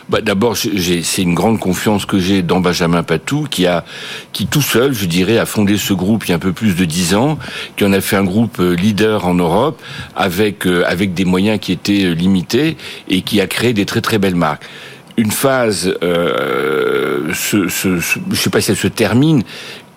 Bah, 0.10 0.22
D'abord, 0.22 0.56
c'est 0.58 1.22
une 1.22 1.34
grande 1.34 1.60
confiance 1.60 2.06
que 2.06 2.20
j'ai 2.20 2.42
dans 2.42 2.60
Benjamin 2.60 3.04
Patou, 3.04 3.48
qui 3.50 3.66
a, 3.66 3.84
qui 4.34 4.48
tout 4.48 4.62
seul, 4.62 4.94
je 4.94 5.06
dirais, 5.06 5.38
a 5.38 5.46
fondé 5.46 5.78
ce 5.78 5.94
groupe 5.94 6.26
il 6.26 6.30
y 6.30 6.32
a 6.34 6.36
un 6.36 6.40
peu 6.40 6.54
plus 6.54 6.76
de 6.76 6.86
dix 6.86 7.16
ans, 7.16 7.38
qui 7.76 7.86
en 7.86 7.94
a 7.94 8.02
fait 8.02 8.16
un 8.16 8.24
groupe 8.24 8.60
euh, 8.60 8.76
leader 8.76 9.26
en 9.26 9.34
Europe, 9.34 9.82
avec 10.16 10.66
euh, 10.66 10.84
avec 10.88 11.14
des 11.14 11.26
moyens 11.26 11.60
qui 11.60 11.72
étaient 11.72 12.06
euh, 12.06 12.14
limités 12.14 12.78
et 13.10 13.22
qui 13.22 13.42
a 13.42 13.48
créé 13.48 13.74
des 13.74 13.86
très 13.86 14.02
très 14.02 14.18
belles 14.18 14.36
marques. 14.36 14.64
Une 15.18 15.32
phase, 15.32 15.96
euh, 16.04 17.34
ce, 17.34 17.68
je 17.68 18.36
sais 18.36 18.50
pas 18.52 18.62
si 18.62 18.70
elle 18.70 18.78
se 18.78 18.88
termine, 18.88 19.44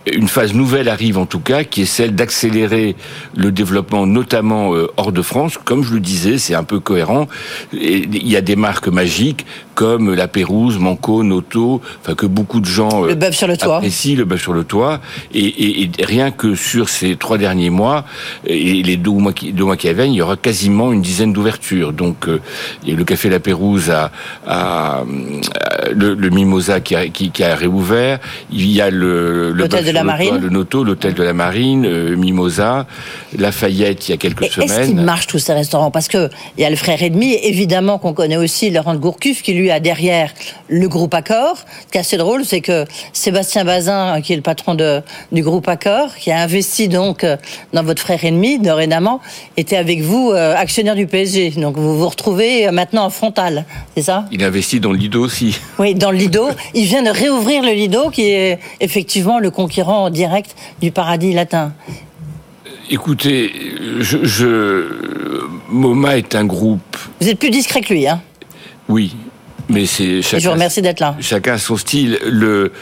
une 0.07 0.29
phase 0.29 0.55
nouvelle 0.55 0.89
arrive 0.89 1.19
en 1.19 1.27
tout 1.27 1.41
cas, 1.41 1.65
qui 1.65 1.83
est 1.83 1.87
celle 1.87 2.15
d'accélérer 2.15 2.97
le 3.37 3.53
développement, 3.53 4.07
notamment 4.07 4.73
hors 4.97 5.13
de 5.13 5.23
France. 5.23 5.59
Comme 5.63 5.85
je 5.85 5.95
le 5.95 6.01
disais, 6.01 6.39
c'est 6.39 6.55
un 6.55 6.65
peu 6.65 6.81
cohérent. 6.81 7.29
Et 7.75 7.99
il 7.99 8.29
y 8.29 8.37
a 8.37 8.41
des 8.41 8.57
marques 8.57 8.89
magiques 8.89 9.45
comme 9.75 10.13
la 10.15 10.29
Pérouse, 10.29 10.79
Manco, 10.79 11.23
Noto, 11.23 11.81
enfin 12.03 12.15
que 12.15 12.27
beaucoup 12.27 12.61
de 12.61 12.67
gens 12.67 13.05
le 13.05 13.15
bœuf 13.15 13.35
sur 13.35 13.47
le 13.47 13.57
toit. 13.57 13.77
apprécient 13.79 14.17
le 14.17 14.25
bœuf 14.27 14.43
sur 14.43 14.53
le 14.53 14.65
toit. 14.65 15.01
Et, 15.33 15.41
et, 15.41 15.91
et, 15.99 16.05
rien 16.05 16.31
que 16.31 16.55
sur 16.55 16.89
ces 16.91 17.17
trois 17.17 17.39
derniers 17.39 17.71
mois 17.71 18.05
et 18.47 18.83
les 18.83 18.99
deux 18.99 19.13
mois 19.13 19.33
qui, 19.33 19.53
deux 19.53 19.65
mois 19.65 19.79
qui 19.79 19.91
viennent, 19.93 20.13
il 20.13 20.17
y 20.17 20.23
aura 20.23 20.37
quasiment 20.37 20.93
une 20.93 21.01
dizaine 21.01 21.33
d'ouvertures. 21.33 21.93
Donc 21.95 22.29
euh, 22.29 22.41
a 22.87 22.91
le 22.91 23.05
café 23.05 23.31
La 23.31 23.41
Pérouse 23.41 23.91
à, 23.91 24.13
à, 24.47 25.03
le, 25.95 26.15
le, 26.15 26.31
Mimosa 26.31 26.81
qui 26.81 26.95
a, 26.95 27.09
qui, 27.09 27.31
qui 27.31 27.43
a, 27.43 27.55
réouvert. 27.55 28.19
Il 28.53 28.71
y 28.71 28.83
a 28.83 28.91
le 28.91 29.55
de 29.93 29.93
la 30.01 30.13
Marine, 30.13 30.39
le 30.39 30.49
Noto, 30.49 30.85
l'hôtel 30.85 31.15
de 31.15 31.23
la 31.23 31.33
Marine, 31.33 31.87
euh, 31.87 32.17
Mimosa, 32.17 32.87
Lafayette 33.37 34.09
il 34.09 34.13
y 34.13 34.15
a 34.15 34.17
quelques 34.17 34.47
semaines. 34.51 34.71
Est-ce 34.71 34.87
qu'ils 34.89 34.97
marchent 34.97 35.27
tous 35.27 35.39
ces 35.39 35.53
restaurants? 35.53 35.91
Parce 35.91 36.09
que 36.09 36.29
il 36.57 36.63
y 36.63 36.65
a 36.65 36.71
le 36.71 36.77
frère 36.77 37.03
ennemi, 37.03 37.35
évidemment 37.43 37.99
qu'on 37.99 38.13
connaît 38.13 38.37
aussi 38.37 38.71
Laurent 38.71 38.95
de 38.95 38.99
Gourcuff 38.99 39.43
qui 39.43 39.53
lui 39.53 39.71
a 39.71 39.81
derrière 39.81 40.33
le 40.69 40.89
groupe 40.89 41.15
Accor. 41.15 41.57
Ce 41.57 41.93
qui 41.93 41.99
est 41.99 42.01
assez 42.01 42.17
drôle, 42.17 42.45
c'est 42.45 42.61
que 42.61 42.85
Sébastien 43.13 43.65
Bazin, 43.65 44.21
qui 44.21 44.33
est 44.33 44.37
le 44.37 44.43
patron 44.43 44.75
de, 44.75 45.03
du 45.33 45.43
groupe 45.43 45.69
Accor, 45.69 46.15
qui 46.17 46.31
a 46.31 46.41
investi 46.41 46.89
donc 46.89 47.25
euh, 47.25 47.37
dans 47.73 47.83
votre 47.83 48.03
frère 48.03 48.25
ennemi, 48.25 48.59
dorénavant, 48.59 49.21
était 49.57 49.77
avec 49.77 50.01
vous 50.01 50.31
euh, 50.33 50.55
actionnaire 50.57 50.95
du 50.95 51.07
PSG. 51.07 51.51
Donc 51.51 51.77
vous 51.77 51.99
vous 51.99 52.09
retrouvez 52.09 52.67
euh, 52.67 52.73
maintenant 52.73 53.05
en 53.05 53.11
frontal, 53.11 53.65
c'est 53.97 54.03
ça? 54.03 54.27
Il 54.31 54.45
investit 54.45 54.81
dans 54.81 54.93
le 54.93 54.99
Lido 54.99 55.25
aussi. 55.25 55.59
Oui, 55.79 55.95
dans 55.95 56.11
le 56.11 56.19
Lido. 56.19 56.49
Il 56.75 56.85
vient 56.85 57.03
de 57.03 57.11
réouvrir 57.11 57.63
le 57.63 57.73
Lido, 57.73 58.11
qui 58.11 58.31
est 58.31 58.59
effectivement 58.81 59.39
le 59.39 59.51
concurrent 59.51 59.80
direct 60.11 60.55
du 60.81 60.91
Paradis 60.91 61.33
Latin. 61.33 61.73
Écoutez, 62.91 63.53
je, 64.01 64.19
je, 64.25 64.85
MoMA 65.69 66.19
est 66.19 66.35
un 66.35 66.45
groupe. 66.45 66.97
Vous 67.21 67.29
êtes 67.29 67.39
plus 67.39 67.51
discret 67.51 67.81
que 67.83 67.93
lui, 67.93 68.09
hein 68.09 68.21
Oui, 68.89 69.15
Mais 69.69 69.87
c'est 69.87 70.23
je 70.23 70.45
vous 70.45 70.53
remercie 70.53 70.83
d'être 70.83 70.99
là. 70.99 71.17
Chacun 71.21 71.53
a 71.55 71.59
son 71.59 71.77
style. 71.77 72.19
Le 72.27 72.73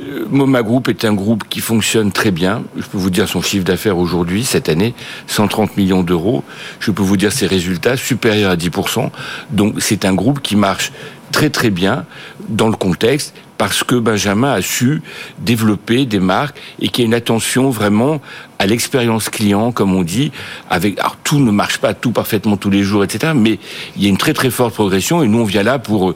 euh, 0.00 0.26
MoMA 0.30 0.62
Group 0.62 0.88
est 0.88 1.04
un 1.04 1.14
groupe 1.14 1.44
qui 1.48 1.60
fonctionne 1.60 2.10
très 2.10 2.32
bien. 2.32 2.64
Je 2.76 2.82
peux 2.82 2.98
vous 2.98 3.10
dire 3.10 3.28
son 3.28 3.40
chiffre 3.40 3.64
d'affaires 3.64 3.98
aujourd'hui, 3.98 4.44
cette 4.44 4.68
année, 4.68 4.94
130 5.28 5.76
millions 5.76 6.02
d'euros. 6.02 6.42
Je 6.80 6.90
peux 6.90 7.02
vous 7.02 7.16
dire 7.16 7.32
ses 7.32 7.46
résultats 7.46 7.96
supérieurs 7.96 8.50
à 8.50 8.56
10%. 8.56 9.10
Donc 9.50 9.76
c'est 9.78 10.04
un 10.04 10.14
groupe 10.14 10.42
qui 10.42 10.56
marche 10.56 10.90
très 11.32 11.50
très 11.50 11.70
bien 11.70 12.04
dans 12.48 12.68
le 12.68 12.76
contexte 12.76 13.34
parce 13.58 13.84
que 13.84 13.94
Benjamin 13.94 14.52
a 14.52 14.60
su 14.60 15.02
développer 15.38 16.04
des 16.04 16.18
marques 16.18 16.58
et 16.80 16.88
qu'il 16.88 17.04
y 17.04 17.04
a 17.04 17.06
une 17.06 17.14
attention 17.14 17.70
vraiment 17.70 18.20
à 18.58 18.66
l'expérience 18.66 19.28
client, 19.28 19.70
comme 19.70 19.94
on 19.94 20.02
dit, 20.02 20.32
avec 20.68 20.98
alors 20.98 21.16
tout 21.22 21.38
ne 21.38 21.50
marche 21.50 21.78
pas 21.78 21.94
tout 21.94 22.10
parfaitement 22.10 22.56
tous 22.56 22.70
les 22.70 22.82
jours, 22.82 23.04
etc. 23.04 23.32
Mais 23.36 23.58
il 23.96 24.02
y 24.02 24.06
a 24.06 24.08
une 24.08 24.16
très 24.16 24.32
très 24.32 24.50
forte 24.50 24.74
progression 24.74 25.22
et 25.22 25.28
nous 25.28 25.38
on 25.38 25.44
vient 25.44 25.62
là 25.62 25.78
pour 25.78 26.14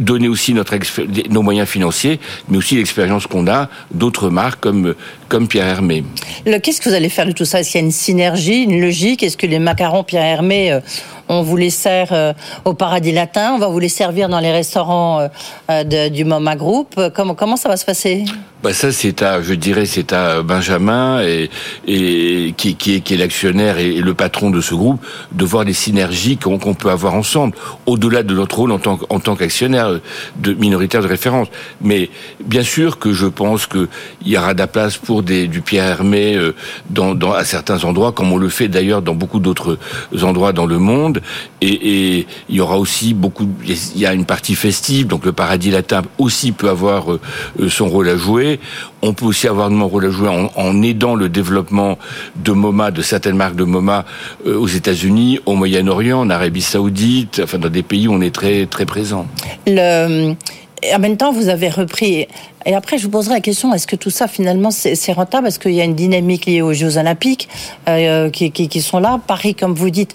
donner 0.00 0.28
aussi 0.28 0.54
nos 0.54 1.42
moyens 1.42 1.68
financiers, 1.68 2.20
mais 2.48 2.58
aussi 2.58 2.76
l'expérience 2.76 3.26
qu'on 3.26 3.46
a 3.46 3.68
d'autres 3.92 4.30
marques 4.30 4.60
comme 4.60 4.94
comme 5.32 5.48
Pierre 5.48 5.66
Hermé. 5.66 6.04
Qu'est-ce 6.44 6.78
que 6.78 6.90
vous 6.90 6.94
allez 6.94 7.08
faire 7.08 7.24
de 7.24 7.32
tout 7.32 7.46
ça? 7.46 7.60
Est-ce 7.60 7.70
qu'il 7.70 7.80
y 7.80 7.82
a 7.82 7.86
une 7.86 7.90
synergie, 7.90 8.64
une 8.64 8.82
logique? 8.82 9.22
Est-ce 9.22 9.38
que 9.38 9.46
les 9.46 9.58
macarons 9.58 10.04
Pierre 10.04 10.24
Hermé 10.24 10.70
euh, 10.70 10.80
on 11.28 11.42
vous 11.42 11.56
les 11.56 11.70
sert 11.70 12.08
euh, 12.12 12.34
au 12.66 12.74
Paradis 12.74 13.12
Latin, 13.12 13.52
on 13.54 13.58
va 13.58 13.68
vous 13.68 13.78
les 13.78 13.88
servir 13.88 14.28
dans 14.28 14.40
les 14.40 14.52
restaurants 14.52 15.28
euh, 15.70 16.08
du 16.10 16.24
MoMA 16.24 16.56
Group. 16.56 17.00
Comment, 17.14 17.34
comment 17.34 17.56
ça 17.56 17.70
va 17.70 17.78
se 17.78 17.86
passer? 17.86 18.24
Bah 18.62 18.72
ça 18.72 18.92
c'est 18.92 19.22
à, 19.22 19.42
je 19.42 19.54
dirais, 19.54 19.86
c'est 19.86 20.12
à 20.12 20.42
Benjamin 20.42 21.20
et, 21.20 21.50
et 21.86 22.54
qui, 22.56 22.76
qui 22.76 22.94
est, 22.94 23.00
qui 23.00 23.14
est 23.14 23.16
l'actionnaire 23.16 23.78
et, 23.78 23.94
le 23.94 24.14
patron 24.14 24.50
de 24.50 24.60
ce 24.60 24.74
groupe 24.74 25.04
de 25.32 25.44
voir 25.44 25.64
les 25.64 25.72
synergies 25.72 26.36
qu'on 26.36 26.58
peut 26.58 26.90
avoir 26.90 27.14
ensemble, 27.14 27.56
au-delà 27.86 28.22
de 28.22 28.34
notre 28.34 28.56
rôle 28.58 28.70
en 28.70 28.78
tant, 28.78 29.00
en 29.08 29.18
tant 29.18 29.34
qu'actionnaire 29.34 29.98
de 30.36 30.52
minoritaire 30.54 31.02
de 31.02 31.08
référence. 31.08 31.48
Mais 31.80 32.08
bien 32.44 32.62
sûr 32.62 33.00
que 33.00 33.12
je 33.12 33.26
pense 33.26 33.66
qu'il 33.66 33.88
y 34.26 34.36
aura 34.36 34.54
de 34.54 34.60
la 34.60 34.68
place 34.68 34.96
pour 34.96 35.21
du 35.22 35.60
Pierre 35.60 35.84
Hermé 35.84 36.38
dans, 36.90 37.14
dans, 37.14 37.32
à 37.32 37.44
certains 37.44 37.84
endroits, 37.84 38.12
comme 38.12 38.32
on 38.32 38.36
le 38.36 38.48
fait 38.48 38.68
d'ailleurs 38.68 39.02
dans 39.02 39.14
beaucoup 39.14 39.38
d'autres 39.38 39.78
endroits 40.22 40.52
dans 40.52 40.66
le 40.66 40.78
monde. 40.78 41.20
Et, 41.60 42.26
il 42.48 42.56
y 42.56 42.60
aura 42.60 42.78
aussi 42.78 43.14
beaucoup, 43.14 43.48
il 43.64 44.00
y 44.00 44.06
a 44.06 44.12
une 44.12 44.24
partie 44.24 44.54
festive, 44.54 45.06
donc 45.06 45.24
le 45.24 45.32
paradis 45.32 45.70
latin 45.70 46.02
aussi 46.18 46.52
peut 46.52 46.68
avoir 46.68 47.12
euh, 47.12 47.20
son 47.68 47.88
rôle 47.88 48.08
à 48.08 48.16
jouer. 48.16 48.60
On 49.02 49.12
peut 49.12 49.24
aussi 49.26 49.48
avoir 49.48 49.70
un 49.70 49.82
rôle 49.82 50.06
à 50.06 50.10
jouer 50.10 50.28
en, 50.28 50.82
aidant 50.82 51.14
le 51.14 51.28
développement 51.28 51.98
de 52.36 52.52
MoMA, 52.52 52.90
de 52.90 53.02
certaines 53.02 53.36
marques 53.36 53.56
de 53.56 53.64
MoMA 53.64 54.04
euh, 54.46 54.56
aux 54.56 54.66
États-Unis, 54.66 55.40
au 55.46 55.54
Moyen-Orient, 55.54 56.20
en 56.20 56.30
Arabie 56.30 56.62
Saoudite, 56.62 57.40
enfin 57.42 57.58
dans 57.58 57.68
des 57.68 57.82
pays 57.82 58.08
où 58.08 58.12
on 58.12 58.20
est 58.20 58.34
très 58.34 58.66
très 58.66 58.86
présent. 58.86 59.26
En 60.94 60.98
même 60.98 61.16
temps, 61.16 61.32
vous 61.32 61.48
avez 61.48 61.68
repris. 61.68 62.26
Et 62.66 62.74
après, 62.74 62.98
je 62.98 63.04
vous 63.04 63.10
poserai 63.10 63.34
la 63.34 63.40
question 63.40 63.72
est-ce 63.74 63.86
que 63.86 63.96
tout 63.96 64.10
ça, 64.10 64.28
finalement, 64.28 64.70
c'est 64.70 65.12
rentable? 65.12 65.48
Est-ce 65.48 65.58
qu'il 65.58 65.72
y 65.72 65.80
a 65.80 65.84
une 65.84 65.94
dynamique 65.94 66.46
liée 66.46 66.62
aux 66.62 66.72
Jeux 66.72 66.98
Olympiques 66.98 67.48
euh, 67.88 68.30
qui, 68.30 68.82
sont 68.82 68.98
là? 68.98 69.20
Paris, 69.26 69.54
comme 69.54 69.74
vous 69.74 69.90
dites, 69.90 70.14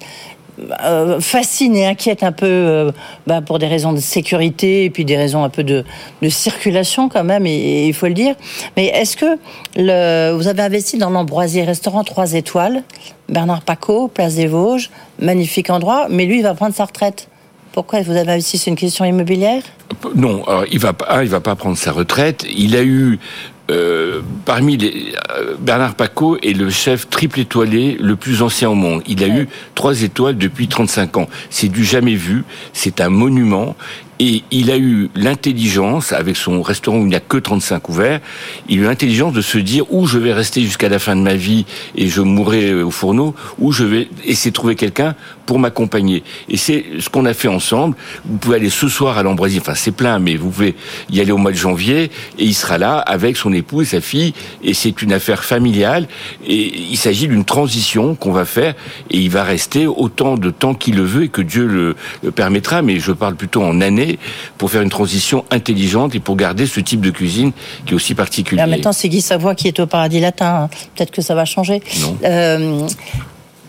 euh, 0.83 1.19
fascine 1.19 1.75
et 1.75 1.85
inquiète 1.85 2.23
un 2.23 2.31
peu 2.31 2.47
euh, 2.47 2.91
bah, 3.27 3.41
pour 3.41 3.59
des 3.59 3.67
raisons 3.67 3.93
de 3.93 3.99
sécurité 3.99 4.85
et 4.85 4.89
puis 4.89 5.05
des 5.05 5.15
raisons 5.15 5.43
un 5.43 5.49
peu 5.49 5.63
de, 5.63 5.85
circulation 6.29 7.09
quand 7.09 7.23
même, 7.23 7.45
et, 7.45 7.87
il 7.87 7.93
faut 7.93 8.07
le 8.07 8.13
dire. 8.13 8.35
Mais 8.75 8.87
est-ce 8.87 9.17
que 9.17 10.33
vous 10.33 10.47
avez 10.47 10.61
investi 10.61 10.97
dans 10.97 11.09
l'Ambroisier 11.09 11.63
Restaurant 11.63 12.03
3 12.03 12.33
étoiles, 12.33 12.83
Bernard 13.29 13.61
Paco, 13.61 14.07
Place 14.07 14.35
des 14.35 14.47
Vosges, 14.47 14.89
magnifique 15.19 15.69
endroit, 15.69 16.07
mais 16.09 16.25
lui, 16.25 16.37
il 16.37 16.43
va 16.43 16.53
prendre 16.53 16.73
sa 16.73 16.85
retraite. 16.85 17.29
Pourquoi 17.77 18.01
vous 18.01 18.13
avez 18.13 18.31
investi 18.31 18.57
C'est 18.57 18.71
une 18.71 18.75
question 18.75 19.05
immobilière 19.05 19.61
Non, 20.15 20.43
il 20.71 20.79
va 20.79 20.93
pas, 20.93 21.23
il 21.23 21.29
va 21.29 21.41
pas 21.41 21.55
prendre 21.55 21.77
sa 21.77 21.91
retraite. 21.91 22.43
Il 22.49 22.75
a 22.75 22.81
eu 22.81 23.19
euh, 23.69 24.21
parmi 24.45 24.77
les, 24.77 25.13
euh, 25.37 25.53
Bernard 25.59 25.93
Paco 25.93 26.37
est 26.41 26.57
le 26.57 26.71
chef 26.71 27.07
triple 27.07 27.39
étoilé 27.39 27.95
le 27.99 28.15
plus 28.15 28.41
ancien 28.41 28.71
au 28.71 28.73
monde. 28.73 29.03
Il 29.07 29.23
a 29.23 29.27
eu 29.27 29.47
trois 29.75 30.01
étoiles 30.01 30.39
depuis 30.39 30.67
35 30.67 31.17
ans. 31.17 31.29
C'est 31.51 31.67
du 31.67 31.85
jamais 31.85 32.15
vu. 32.15 32.45
C'est 32.73 32.99
un 32.99 33.09
monument. 33.09 33.75
Et 34.19 34.43
il 34.51 34.71
a 34.71 34.77
eu 34.77 35.09
l'intelligence, 35.15 36.11
avec 36.11 36.37
son 36.37 36.61
restaurant 36.61 36.97
où 36.97 37.01
il 37.03 37.09
n'y 37.09 37.15
a 37.15 37.19
que 37.19 37.37
35 37.37 37.89
ouverts, 37.89 38.19
il 38.67 38.79
a 38.79 38.81
eu 38.83 38.85
l'intelligence 38.85 39.33
de 39.33 39.41
se 39.41 39.57
dire 39.57 39.85
où 39.91 40.07
je 40.07 40.17
vais 40.17 40.33
rester 40.33 40.61
jusqu'à 40.61 40.89
la 40.89 40.99
fin 40.99 41.15
de 41.15 41.21
ma 41.21 41.35
vie 41.35 41.65
et 41.95 42.07
je 42.07 42.21
mourrai 42.21 42.73
au 42.81 42.91
fourneau, 42.91 43.35
où 43.59 43.71
je 43.71 43.83
vais 43.83 44.07
essayer 44.25 44.51
de 44.51 44.55
trouver 44.55 44.75
quelqu'un 44.75 45.15
pour 45.45 45.59
m'accompagner. 45.59 46.23
Et 46.49 46.57
c'est 46.57 46.85
ce 46.99 47.09
qu'on 47.09 47.25
a 47.25 47.33
fait 47.33 47.47
ensemble. 47.47 47.95
Vous 48.25 48.37
pouvez 48.37 48.57
aller 48.57 48.69
ce 48.69 48.87
soir 48.87 49.17
à 49.17 49.23
l'Ambroisie, 49.23 49.59
enfin 49.59 49.75
c'est 49.75 49.91
plein, 49.91 50.19
mais 50.19 50.35
vous 50.35 50.49
pouvez 50.49 50.75
y 51.09 51.21
aller 51.21 51.31
au 51.31 51.37
mois 51.37 51.51
de 51.51 51.57
janvier. 51.57 52.11
Et 52.37 52.43
il 52.43 52.53
sera 52.53 52.77
là 52.77 52.97
avec 52.97 53.37
son 53.37 53.53
époux 53.53 53.81
et 53.81 53.85
sa 53.85 54.01
fille. 54.01 54.33
Et 54.63 54.73
c'est 54.73 55.01
une 55.01 55.13
affaire 55.13 55.43
familiale. 55.43 56.07
Et 56.45 56.73
il 56.91 56.97
s'agit 56.97 57.27
d'une 57.27 57.45
transition 57.45 58.15
qu'on 58.15 58.31
va 58.31 58.45
faire. 58.45 58.73
Et 59.11 59.19
il 59.19 59.29
va 59.29 59.43
rester 59.43 59.87
autant 59.87 60.37
de 60.37 60.49
temps 60.49 60.73
qu'il 60.73 60.95
le 60.95 61.03
veut 61.03 61.23
et 61.23 61.29
que 61.29 61.41
Dieu 61.41 61.65
le, 61.65 62.31
permettra, 62.31 62.81
mais 62.81 62.99
je 62.99 63.11
parle 63.11 63.35
plutôt 63.35 63.63
en 63.63 63.79
années 63.81 64.06
pour 64.57 64.71
faire 64.71 64.81
une 64.81 64.89
transition 64.89 65.45
intelligente 65.51 66.15
et 66.15 66.19
pour 66.19 66.35
garder 66.35 66.65
ce 66.65 66.79
type 66.79 67.01
de 67.01 67.09
cuisine 67.09 67.51
qui 67.85 67.93
est 67.93 67.95
aussi 67.95 68.15
particulier. 68.15 68.65
maintenant, 68.65 68.93
c'est 68.93 69.09
Guy 69.09 69.21
Savoie 69.21 69.55
qui 69.55 69.67
est 69.67 69.79
au 69.79 69.87
paradis 69.87 70.19
latin. 70.19 70.63
Hein. 70.63 70.69
Peut-être 70.95 71.11
que 71.11 71.21
ça 71.21 71.35
va 71.35 71.45
changer. 71.45 71.81
Non. 72.01 72.17
Euh, 72.23 72.87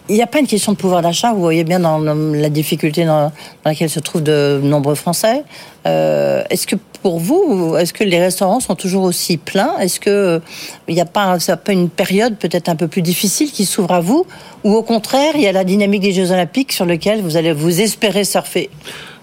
il 0.09 0.15
n'y 0.15 0.23
a 0.23 0.27
pas 0.27 0.39
une 0.39 0.47
question 0.47 0.73
de 0.73 0.77
pouvoir 0.77 1.03
d'achat. 1.03 1.33
Vous 1.33 1.41
voyez 1.41 1.65
bien 1.65 1.81
dans 1.81 1.99
la 1.99 2.49
difficulté 2.49 3.05
dans, 3.05 3.31
laquelle 3.65 3.91
se 3.91 4.01
trouvent 4.01 4.23
de 4.23 4.61
nombreux 4.63 4.95
Français. 4.95 5.45
Euh, 5.87 6.43
est-ce 6.51 6.67
que 6.67 6.77
pour 7.03 7.19
vous, 7.19 7.77
est-ce 7.77 7.93
que 7.93 8.05
les 8.05 8.19
restaurants 8.19 8.61
sont 8.61 8.75
toujours 8.75 9.05
aussi 9.05 9.37
pleins? 9.37 9.77
Est-ce 9.79 10.01
que 10.01 10.41
il 10.89 10.95
n'y 10.95 11.01
a 11.01 11.05
pas, 11.05 11.39
une 11.69 11.89
période 11.89 12.37
peut-être 12.37 12.69
un 12.69 12.77
peu 12.77 12.89
plus 12.89 13.03
difficile 13.03 13.51
qui 13.51 13.65
s'ouvre 13.65 13.93
à 13.93 14.01
vous, 14.01 14.27
ou 14.65 14.75
au 14.75 14.83
contraire, 14.83 15.33
il 15.35 15.43
y 15.43 15.47
a 15.47 15.53
la 15.53 15.65
dynamique 15.65 16.03
des 16.03 16.13
Jeux 16.13 16.31
Olympiques 16.31 16.73
sur 16.73 16.87
lequel 16.87 17.21
vous 17.23 17.37
allez 17.37 17.53
vous 17.53 17.81
espérer 17.81 18.25
surfer? 18.25 18.71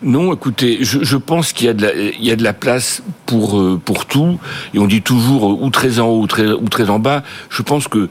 Non, 0.03 0.34
écoutez, 0.34 0.79
je, 0.82 1.17
pense 1.17 1.53
qu'il 1.53 1.67
y 1.67 1.70
a 1.70 1.74
de 2.36 2.44
la, 2.44 2.53
place 2.53 3.01
pour 3.25 3.60
euh, 3.60 3.82
pour 3.84 4.05
tout, 4.05 4.38
et 4.74 4.79
on 4.79 4.88
dit 4.88 5.01
toujours 5.01 5.50
euh, 5.50 5.58
ou 5.60 5.70
très 5.70 6.00
en 6.00 6.08
haut 6.08 6.22
ou 6.22 6.70
très 6.70 6.89
en 6.89 7.00
bas. 7.00 7.24
Je 7.50 7.62
pense 7.62 7.88
que 7.88 8.10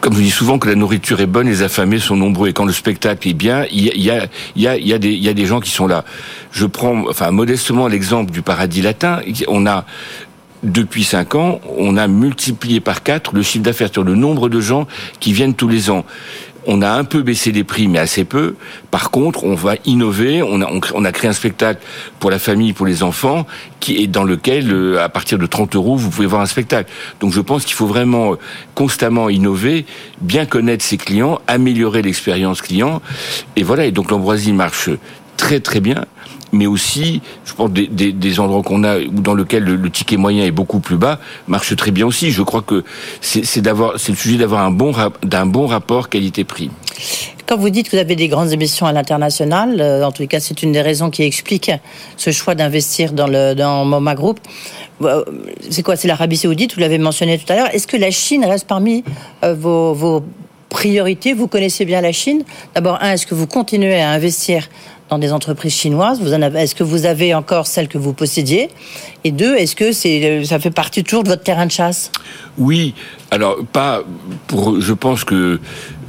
comme 0.00 0.14
je 0.14 0.20
dis 0.20 0.30
souvent 0.30 0.58
que 0.58 0.68
la 0.68 0.74
nourriture 0.74 1.20
est 1.20 1.26
bonne, 1.26 1.46
les 1.46 1.62
affamés 1.62 1.98
sont 1.98 2.16
nombreux. 2.16 2.48
Et 2.48 2.52
quand 2.52 2.64
le 2.64 2.72
spectacle 2.72 3.28
est 3.28 3.34
bien, 3.34 3.66
il 3.70 3.86
y 3.96 4.10
a 4.10 4.98
des 4.98 5.46
gens 5.46 5.60
qui 5.60 5.70
sont 5.70 5.86
là. 5.86 6.04
Je 6.52 6.66
prends, 6.66 7.08
enfin 7.08 7.30
modestement 7.30 7.88
l'exemple 7.88 8.30
du 8.30 8.42
paradis 8.42 8.82
latin. 8.82 9.20
On 9.48 9.66
a 9.66 9.84
depuis 10.62 11.02
cinq 11.02 11.34
ans, 11.34 11.60
on 11.76 11.96
a 11.96 12.06
multiplié 12.06 12.78
par 12.78 13.02
quatre 13.02 13.34
le 13.34 13.42
chiffre 13.42 13.64
d'affaires 13.64 13.90
sur 13.92 14.04
le 14.04 14.14
nombre 14.14 14.48
de 14.48 14.60
gens 14.60 14.86
qui 15.18 15.32
viennent 15.32 15.54
tous 15.54 15.68
les 15.68 15.90
ans 15.90 16.04
on 16.66 16.82
a 16.82 16.90
un 16.90 17.04
peu 17.04 17.22
baissé 17.22 17.52
les 17.52 17.64
prix, 17.64 17.88
mais 17.88 17.98
assez 17.98 18.24
peu. 18.24 18.54
Par 18.90 19.10
contre, 19.10 19.44
on 19.44 19.54
va 19.54 19.74
innover. 19.84 20.42
On 20.42 20.60
a, 20.60 20.70
on, 20.94 21.04
a 21.04 21.12
créé 21.12 21.28
un 21.28 21.32
spectacle 21.34 21.80
pour 22.20 22.30
la 22.30 22.38
famille, 22.38 22.72
pour 22.72 22.86
les 22.86 23.02
enfants, 23.02 23.46
qui 23.80 24.02
est 24.02 24.06
dans 24.06 24.24
lequel, 24.24 24.70
euh, 24.72 25.02
à 25.02 25.08
partir 25.08 25.38
de 25.38 25.46
30 25.46 25.74
euros, 25.74 25.96
vous 25.96 26.10
pouvez 26.10 26.26
voir 26.26 26.40
un 26.40 26.46
spectacle. 26.46 26.90
Donc, 27.20 27.32
je 27.32 27.40
pense 27.40 27.64
qu'il 27.64 27.74
faut 27.74 27.86
vraiment 27.86 28.32
euh, 28.32 28.36
constamment 28.74 29.28
innover, 29.28 29.86
bien 30.20 30.46
connaître 30.46 30.84
ses 30.84 30.98
clients, 30.98 31.40
améliorer 31.46 32.02
l'expérience 32.02 32.62
client. 32.62 33.02
Et 33.56 33.62
voilà. 33.62 33.86
Et 33.86 33.92
donc, 33.92 34.10
l'ambroisie 34.10 34.52
marche 34.52 34.90
très 35.36 35.60
très 35.60 35.80
bien 35.80 36.04
mais 36.52 36.66
aussi, 36.66 37.22
je 37.44 37.54
pense, 37.54 37.70
des, 37.70 38.40
endroits 38.40 38.62
qu'on 38.62 38.84
a 38.84 39.00
dans 39.00 39.34
lequel 39.34 39.64
le, 39.64 39.90
ticket 39.90 40.16
moyen 40.16 40.44
est 40.44 40.50
beaucoup 40.50 40.80
plus 40.80 40.96
bas, 40.96 41.18
marche 41.48 41.74
très 41.76 41.90
bien 41.90 42.06
aussi. 42.06 42.30
Je 42.30 42.42
crois 42.42 42.62
que 42.62 42.84
c'est 43.20 43.60
d'avoir, 43.60 43.98
c'est 43.98 44.12
le 44.12 44.18
sujet 44.18 44.38
d'avoir 44.38 44.62
un 44.62 44.70
bon 44.70 44.92
d'un 45.22 45.46
bon 45.46 45.66
rapport 45.66 46.08
qualité-prix. 46.08 46.70
Quand 47.46 47.56
vous 47.56 47.70
dites 47.70 47.88
que 47.88 47.96
vous 47.96 48.02
avez 48.02 48.16
des 48.16 48.28
grandes 48.28 48.52
émissions 48.52 48.86
à 48.86 48.92
l'international, 48.92 49.80
euh, 49.80 50.06
en 50.06 50.12
les 50.18 50.26
cas, 50.26 50.40
c'est 50.40 50.62
une 50.62 50.72
des 50.72 50.80
raisons 50.80 51.10
qui 51.10 51.22
explique 51.22 51.70
ce 52.16 52.30
choix 52.30 52.54
d'investir 52.54 53.12
dans 53.12 53.26
le 53.26 53.54
dans 53.54 53.84
MoMA 53.84 54.14
Group. 54.14 54.38
Euh, 55.02 55.24
c'est 55.68 55.82
quoi? 55.82 55.96
C'est 55.96 56.08
l'Arabie 56.08 56.36
Saoudite, 56.36 56.74
vous 56.74 56.80
l'avez 56.80 56.98
mentionné 56.98 57.38
tout 57.38 57.50
à 57.52 57.56
l'heure. 57.56 57.74
Est-ce 57.74 57.86
que 57.86 57.96
la 57.96 58.10
Chine 58.10 58.44
reste 58.44 58.66
parmi 58.66 59.04
euh, 59.44 59.54
vos, 59.54 59.94
vos 59.94 60.22
priorités? 60.68 61.32
Vous 61.32 61.48
connaissez 61.48 61.84
bien 61.84 62.00
la 62.00 62.12
Chine. 62.12 62.44
D'abord, 62.74 62.98
un, 63.02 63.12
est-ce 63.12 63.26
que 63.26 63.34
vous 63.34 63.46
continuez 63.46 64.00
à 64.00 64.10
investir 64.10 64.68
dans 65.12 65.18
des 65.18 65.34
entreprises 65.34 65.74
chinoises 65.74 66.22
Vous 66.22 66.32
en 66.32 66.40
avez, 66.40 66.60
est-ce 66.60 66.74
que 66.74 66.84
vous 66.84 67.04
avez 67.04 67.34
encore 67.34 67.66
celles 67.66 67.88
que 67.88 67.98
vous 67.98 68.14
possédiez? 68.14 68.70
Et 69.24 69.30
deux, 69.30 69.54
est-ce 69.56 69.76
que 69.76 69.92
c'est, 69.92 70.42
ça 70.46 70.58
fait 70.58 70.70
partie 70.70 71.04
toujours 71.04 71.22
de 71.22 71.28
votre 71.28 71.42
terrain 71.42 71.66
de 71.66 71.70
chasse? 71.70 72.10
Oui. 72.56 72.94
Alors 73.30 73.58
pas 73.72 74.02
pour. 74.46 74.80
Je 74.80 74.92
pense 74.94 75.24
que 75.24 75.60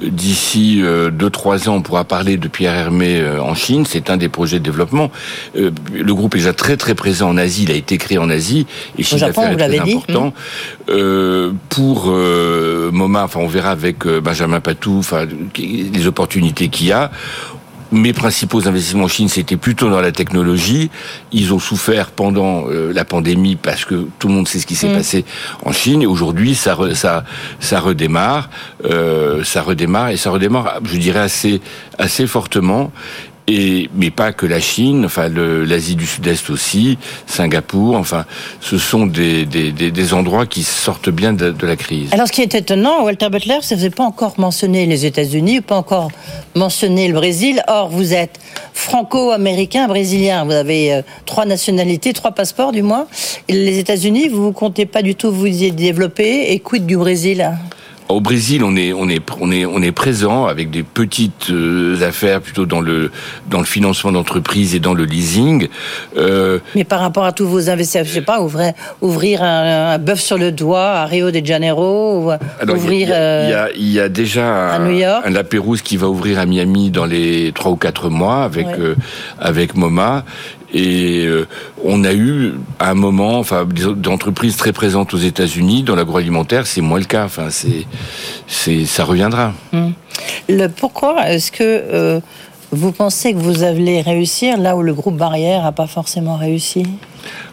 d'ici 0.02 0.78
2 0.78 0.86
euh, 0.86 1.10
deux 1.12 1.30
trois 1.30 1.70
ans, 1.70 1.76
on 1.76 1.82
pourra 1.82 2.06
parler 2.06 2.38
de 2.38 2.48
Pierre 2.48 2.76
Hermé 2.76 3.20
euh, 3.20 3.42
en 3.42 3.56
Chine. 3.56 3.86
C'est 3.86 4.10
un 4.10 4.16
des 4.16 4.30
projets 4.30 4.60
de 4.60 4.64
développement. 4.64 5.12
Euh, 5.58 5.72
le 5.94 6.14
groupe 6.14 6.36
est 6.36 6.40
déjà 6.40 6.54
très 6.54 6.78
très 6.78 6.96
présent 6.96 7.30
en 7.30 7.38
Asie. 7.38 7.64
Il 7.64 7.72
a 7.72 7.76
été 7.76 7.98
créé 7.98 8.18
en 8.18 8.30
Asie 8.30 8.66
et 8.98 9.04
Chine 9.04 9.18
Japon, 9.18 9.52
vous 9.52 9.58
l'avez 9.58 9.80
dit. 9.82 9.96
important. 9.96 10.34
Hmm. 10.90 11.58
pour 11.70 12.06
MoMA, 12.08 13.24
enfin 13.24 13.40
on 13.42 13.48
verra 13.48 13.72
avec 13.72 14.06
Benjamin 14.08 14.62
Patou, 14.62 14.98
enfin 15.00 15.26
les 15.58 16.08
opportunités 16.08 16.70
qu'il 16.70 16.88
y 16.88 16.92
a 16.94 17.12
mes 17.94 18.12
principaux 18.12 18.68
investissements 18.68 19.06
en 19.06 19.08
Chine, 19.08 19.30
c'était 19.30 19.56
plutôt 19.56 19.90
dans 19.90 20.02
la 20.02 20.12
technologie. 20.12 20.90
Ils 21.32 21.54
ont 21.54 21.60
souffert 21.60 22.12
pendant 22.12 22.68
euh, 22.68 22.92
la 22.92 23.06
pandémie 23.06 23.56
parce 23.56 23.86
que 23.86 24.08
tout 24.20 24.28
le 24.28 24.34
monde 24.34 24.48
sait 24.48 24.60
ce 24.60 24.66
qui 24.66 24.76
s'est 24.76 24.90
mm. 24.90 24.96
passé 24.96 25.26
en 25.64 25.72
Chine. 25.72 26.02
Et 26.02 26.06
aujourd'hui, 26.06 26.56
ça, 26.56 26.78
ça, 26.94 27.24
ça 27.60 27.80
redémarre, 27.80 28.50
euh, 28.86 29.44
ça 29.44 29.62
redémarre 29.62 30.10
et 30.10 30.18
ça 30.18 30.32
redémarre, 30.32 30.80
je 30.84 30.98
dirais 30.98 31.20
assez, 31.20 31.62
assez 31.98 32.28
fortement 32.28 32.92
mais 33.48 34.12
pas 34.12 34.32
que 34.32 34.46
la 34.46 34.60
Chine, 34.60 35.06
enfin 35.06 35.30
l'Asie 35.30 35.96
du 35.96 36.06
Sud-Est 36.06 36.50
aussi, 36.50 36.98
Singapour, 37.28 37.96
enfin, 37.96 38.26
ce 38.62 38.78
sont 38.78 39.06
des, 39.06 39.46
des, 39.46 40.14
endroits 40.14 40.46
qui 40.46 40.64
sortent 40.64 41.10
bien 41.10 41.34
de, 41.34 41.54
la 41.66 41.76
crise. 41.76 42.10
Alors, 42.14 42.28
ce 42.28 42.32
qui 42.32 42.42
est 42.42 42.56
étonnant, 42.56 43.04
Walter 43.04 43.30
Butler, 43.30 43.58
que 43.62 43.68
vous 43.68 43.76
n'avez 43.76 43.90
pas 43.90 44.04
encore 44.04 44.40
mentionné 44.40 44.86
les 44.86 45.06
États-Unis, 45.06 45.62
pas 45.62 45.76
encore 45.76 46.10
mentionné 46.56 47.08
le 47.08 47.14
Brésil. 47.14 47.62
Or, 47.68 47.90
vous 47.90 48.14
êtes 48.14 48.40
franco-américain, 48.74 49.88
brésilien. 49.88 50.46
Vous 50.46 50.52
avez 50.52 50.94
euh, 50.94 51.02
trois 51.26 51.46
nationalités, 51.46 52.14
trois 52.14 52.32
passeports 52.32 52.72
du 52.72 52.82
moins. 52.82 53.08
Les 53.50 53.80
États-Unis, 53.80 54.28
vous 54.30 54.48
ne 54.48 54.52
comptez 54.52 54.86
pas 54.86 55.02
du 55.02 55.16
tout 55.16 55.32
vous 55.32 55.48
y 55.48 55.72
développer. 55.72 56.52
Et 56.52 56.60
quid 56.60 56.86
du 56.86 56.98
Brésil? 56.98 57.50
Au 58.10 58.22
Brésil, 58.22 58.64
on 58.64 58.76
est 58.76 58.94
on 58.94 59.10
est 59.10 59.22
on 59.40 59.52
est 59.52 59.66
on 59.66 59.82
est 59.82 59.92
présent 59.92 60.46
avec 60.46 60.70
des 60.70 60.84
petites 60.84 61.50
euh, 61.50 62.02
affaires 62.02 62.42
plutôt 62.42 62.66
dans 62.66 62.82
le 62.82 63.12
dans 63.50 63.60
le 63.60 63.66
financement 63.66 64.12
d'entreprises 64.12 64.76
et 64.76 64.80
dans 64.80 64.94
le 64.94 65.06
leasing. 65.06 65.68
Euh... 66.18 66.60
Mais 66.76 66.84
par 66.84 67.00
rapport 67.00 67.26
à 67.26 67.32
tous 67.32 67.48
vos 67.48 67.70
investissements, 67.70 68.04
je 68.06 68.14
sais 68.14 68.22
pas, 68.22 68.42
ouvrir 68.42 68.74
ouvrir 69.02 69.44
un, 69.44 69.98
bœuf 69.98 70.20
sur 70.20 70.38
le 70.38 70.52
doigt 70.52 70.90
à 70.90 71.06
Rio 71.06 71.32
de 71.32 71.46
Janeiro, 71.46 72.20
ou 72.20 72.72
ouvrir. 72.72 73.08
Il 73.08 73.50
y, 73.50 73.54
a, 73.54 73.70
il 73.76 73.92
y 73.92 74.00
a 74.00 74.10
déjà 74.10 74.76
un, 74.76 75.24
un 75.24 75.30
Lapérouse 75.30 75.82
qui 75.82 75.98
va 75.98 76.08
ouvrir 76.08 76.40
à 76.40 76.46
Miami 76.46 76.92
dans 76.92 77.06
les 77.06 77.52
trois 77.54 77.72
ou 77.72 77.76
quatre 77.76 78.10
mois 78.10 78.44
avec 78.44 78.68
euh, 78.80 78.96
avec 79.40 79.76
MoMA 79.76 80.26
et 80.74 81.26
euh, 81.26 81.48
on 81.84 82.04
a 82.04 82.14
eu 82.14 82.54
à 82.80 82.90
un 82.90 82.94
moment, 82.96 83.38
enfin, 83.38 83.66
des 83.66 84.10
entreprises 84.10 84.58
très 84.58 84.74
présentes 84.74 85.14
aux 85.14 85.18
États-Unis 85.20 85.84
dans 85.84 85.96
l'agroalimentaire, 85.96 86.66
c'est 86.66 86.82
moins 86.82 87.00
le 87.00 87.06
cas. 87.06 87.26
Enfin, 87.26 87.50
c'est, 87.50 87.86
c'est, 88.48 88.86
ça 88.86 89.04
reviendra. 89.04 89.54
Le 90.50 90.68
pourquoi 90.68 91.30
est-ce 91.30 91.52
que 91.52 91.64
euh, 91.64 92.20
vous 92.72 92.92
pensez 92.92 93.34
que 93.34 93.38
vous 93.38 93.64
allez 93.64 94.02
réussir 94.02 94.58
là 94.58 94.76
où 94.76 94.82
le 94.82 94.94
groupe 94.94 95.18
Barrière 95.18 95.64
n'a 95.64 95.72
pas 95.72 95.88
forcément 95.88 96.38
réussi? 96.38 96.86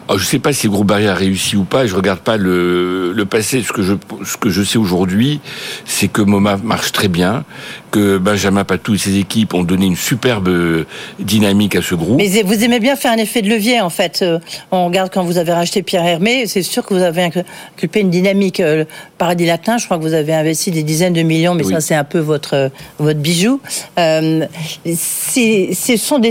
Je 0.09 0.15
ne 0.15 0.27
sais 0.27 0.39
pas 0.39 0.53
si 0.53 0.67
le 0.67 0.73
groupe 0.73 0.87
Barrière 0.89 1.13
a 1.13 1.15
réussi 1.17 1.57
ou 1.57 1.65
pas. 1.65 1.87
Je 1.87 1.95
regarde 1.95 2.21
pas 2.21 2.37
le, 2.37 3.13
le 3.13 3.25
passé. 3.25 3.63
Ce 3.63 3.73
que 3.73 3.83
je, 3.83 3.95
ce 4.25 4.37
que 4.37 4.51
je 4.51 4.63
sais 4.63 4.79
aujourd'hui, 4.79 5.41
c'est 5.85 6.09
que 6.09 6.23
MoMA 6.23 6.57
marche 6.59 6.93
très 6.93 7.09
bien, 7.09 7.45
que 7.91 8.19
Benjamin 8.19 8.65
Patou 8.65 8.95
et 8.95 8.99
ses 8.99 9.19
équipes 9.19 9.55
ont 9.55 9.63
donné 9.63 9.87
une 9.87 9.97
superbe 9.97 10.85
dynamique 11.19 11.77
à 11.77 11.83
ce 11.83 11.95
groupe. 11.95 12.17
Mais 12.17 12.43
vous 12.43 12.65
aimez 12.65 12.81
bien 12.81 12.97
faire 12.97 13.13
un 13.13 13.19
effet 13.19 13.43
de 13.43 13.49
levier, 13.49 13.81
en 13.81 13.91
fait. 13.91 14.21
Euh, 14.23 14.39
on 14.71 14.87
regarde 14.87 15.11
quand 15.13 15.23
vous 15.23 15.39
avez 15.39 15.53
racheté 15.53 15.83
Pierre 15.83 16.05
Hermé, 16.05 16.47
c'est 16.47 16.63
sûr 16.63 16.85
que 16.85 16.95
vous 16.95 17.03
avez 17.03 17.23
inculpé 17.23 18.01
une 18.01 18.11
dynamique. 18.11 18.61
Euh, 18.61 18.85
Paradis 19.19 19.47
Latin, 19.47 19.79
je 19.79 19.85
crois 19.85 19.99
que 19.99 20.03
vous 20.03 20.15
avez 20.15 20.33
investi 20.33 20.71
des 20.71 20.83
dizaines 20.83 21.13
de 21.13 21.23
millions, 21.23 21.55
mais 21.55 21.65
ça, 21.65 21.81
c'est 21.81 21.95
un 21.95 22.05
peu 22.05 22.19
votre, 22.19 22.71
votre 22.99 23.21
bijou. 23.21 23.61
Euh, 23.99 24.47
ce 24.87 25.97
sont 25.97 26.19
des 26.19 26.31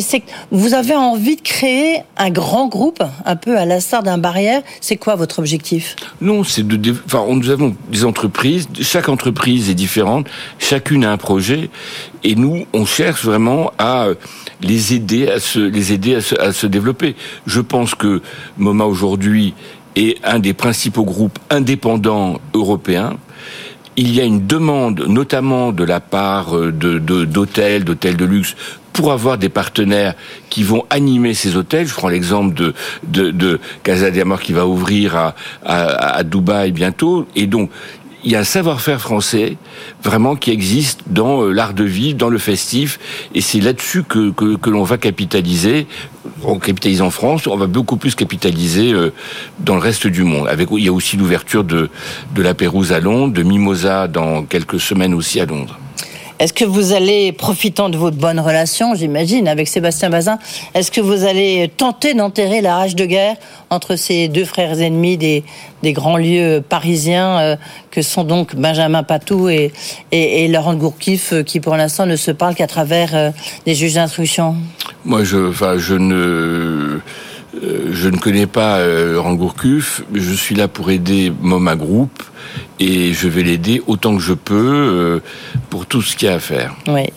Vous 0.51 0.73
avez 0.73 0.95
envie 0.95 1.35
de 1.35 1.41
créer 1.41 2.01
un 2.17 2.29
grand 2.29 2.67
groupe, 2.67 3.03
un 3.25 3.35
peu 3.39 3.57
à 3.57 3.65
l'instar 3.65 4.03
d'un 4.03 4.17
barrière. 4.17 4.61
C'est 4.81 4.97
quoi 4.97 5.15
votre 5.15 5.39
objectif? 5.39 5.95
Non, 6.21 6.43
c'est 6.43 6.67
de. 6.67 6.95
Enfin, 7.05 7.25
nous 7.29 7.49
avons 7.49 7.75
des 7.91 8.05
entreprises. 8.05 8.67
Chaque 8.81 9.09
entreprise 9.09 9.69
est 9.69 9.75
différente. 9.75 10.27
Chacune 10.59 11.05
a 11.05 11.11
un 11.11 11.17
projet, 11.17 11.69
et 12.23 12.35
nous, 12.35 12.65
on 12.73 12.85
cherche 12.85 13.23
vraiment 13.23 13.71
à 13.77 14.07
les 14.61 14.93
aider 14.93 15.27
à 15.27 15.39
se, 15.39 15.59
les 15.59 15.93
aider 15.93 16.15
à 16.15 16.21
se, 16.21 16.35
à 16.39 16.53
se 16.53 16.67
développer. 16.67 17.15
Je 17.45 17.61
pense 17.61 17.95
que 17.95 18.21
MoMA 18.57 18.85
aujourd'hui 18.85 19.53
est 19.95 20.17
un 20.23 20.39
des 20.39 20.53
principaux 20.53 21.05
groupes 21.05 21.39
indépendants 21.49 22.39
européens 22.53 23.17
il 23.99 24.15
y 24.15 24.21
a 24.21 24.23
une 24.23 24.47
demande, 24.47 25.01
notamment 25.09 25.73
de 25.73 25.83
la 25.83 25.99
part 25.99 26.55
euh, 26.55 26.71
de, 26.71 26.99
d'hôtels, 27.25 27.83
d'hôtels 27.83 28.15
de 28.15 28.23
luxe, 28.23 28.55
pour 28.93 29.11
avoir 29.11 29.37
des 29.37 29.49
partenaires 29.49 30.13
qui 30.49 30.63
vont 30.63 30.85
animer 30.89 31.33
ces 31.33 31.55
hôtels. 31.55 31.87
Je 31.87 31.93
prends 31.93 32.09
l'exemple 32.09 32.53
de, 32.53 32.73
de, 33.03 33.31
de 33.31 33.59
Casa 33.83 34.11
de 34.11 34.19
Amor 34.21 34.41
qui 34.41 34.53
va 34.53 34.65
ouvrir 34.65 35.15
à, 35.15 35.35
à, 35.65 36.17
à 36.17 36.23
Dubaï 36.23 36.71
bientôt. 36.71 37.27
Et 37.35 37.47
donc, 37.47 37.69
il 38.25 38.31
y 38.33 38.35
a 38.35 38.39
un 38.39 38.43
savoir-faire 38.43 38.99
français 38.99 39.55
vraiment 40.03 40.35
qui 40.35 40.51
existe 40.51 41.03
dans 41.07 41.41
euh, 41.41 41.53
l'art 41.53 41.73
de 41.73 41.85
vivre, 41.85 42.17
dans 42.17 42.27
le 42.27 42.37
festif, 42.37 42.99
et 43.33 43.39
c'est 43.39 43.61
là-dessus 43.61 44.03
que, 44.03 44.31
que, 44.31 44.57
que 44.57 44.69
l'on 44.69 44.83
va 44.83 44.97
capitaliser. 44.97 45.87
On 46.43 46.59
capitalise 46.59 47.01
en 47.01 47.11
France, 47.11 47.47
on 47.47 47.55
va 47.55 47.67
beaucoup 47.67 47.95
plus 47.95 48.15
capitaliser 48.15 48.91
euh, 48.91 49.13
dans 49.59 49.75
le 49.75 49.79
reste 49.79 50.05
du 50.07 50.23
monde. 50.23 50.49
Avec, 50.49 50.67
il 50.71 50.83
y 50.83 50.89
a 50.89 50.91
aussi 50.91 51.15
l'ouverture 51.15 51.63
de, 51.63 51.89
de 52.35 52.41
la 52.41 52.53
Pérouse 52.53 52.91
à 52.91 52.99
Londres, 52.99 53.33
de 53.33 53.43
Mimosa 53.43 54.09
dans 54.09 54.43
quelques 54.43 54.81
semaines 54.81 55.13
aussi 55.13 55.39
à 55.39 55.45
Londres. 55.45 55.79
Est-ce 56.39 56.53
que 56.53 56.63
vous 56.63 56.93
allez, 56.93 57.33
profitant 57.33 57.89
de 57.89 57.97
votre 57.97 58.15
bonne 58.15 58.39
relation, 58.39 58.95
j'imagine, 58.95 59.45
avec 59.49 59.67
Sébastien 59.67 60.09
Bazin, 60.09 60.39
est-ce 60.73 60.89
que 60.89 61.01
vous 61.01 61.25
allez 61.25 61.69
tenter 61.75 62.13
d'enterrer 62.13 62.61
la 62.61 62.77
rage 62.77 62.95
de 62.95 63.03
guerre 63.03 63.35
entre 63.69 63.97
ces 63.97 64.29
deux 64.29 64.45
frères 64.45 64.79
ennemis 64.79 65.17
des, 65.17 65.43
grands 65.83 66.15
lieux 66.15 66.63
parisiens 66.67 67.39
euh, 67.39 67.55
que 67.91 68.01
sont 68.01 68.23
donc 68.23 68.55
Benjamin 68.55 69.03
Patou 69.03 69.49
et, 69.49 69.73
Laurent 70.47 70.75
Gourkif, 70.75 71.33
euh, 71.33 71.43
qui 71.43 71.59
pour 71.59 71.75
l'instant 71.75 72.05
ne 72.05 72.15
se 72.15 72.31
parlent 72.31 72.55
qu'à 72.55 72.67
travers 72.67 73.15
euh, 73.15 73.31
des 73.65 73.75
juges 73.75 73.95
d'instruction? 73.95 74.55
Moi, 75.03 75.25
je 75.25 75.93
ne... 75.93 76.99
je 77.53 78.09
ne 78.09 78.17
connais 78.17 78.47
pas 78.47 78.85
Laurent 78.85 79.33
Gourcuff, 79.33 80.03
je 80.13 80.33
suis 80.33 80.55
là 80.55 80.67
pour 80.67 80.91
aider 80.91 81.33
MoMA 81.41 81.75
Group 81.75 82.23
et 82.79 83.13
je 83.13 83.27
vais 83.27 83.43
l'aider 83.43 83.81
autant 83.87 84.15
que 84.15 84.21
je 84.21 84.33
peux 84.33 84.55
euh, 84.55 85.19
pour 85.69 85.85
tout 85.85 86.01
ce 86.01 86.15
qu'il 86.15 86.27
y 86.27 86.31
a 86.31 86.35
à 86.35 86.39
faire. 86.39 86.75
Oui. 86.87 87.07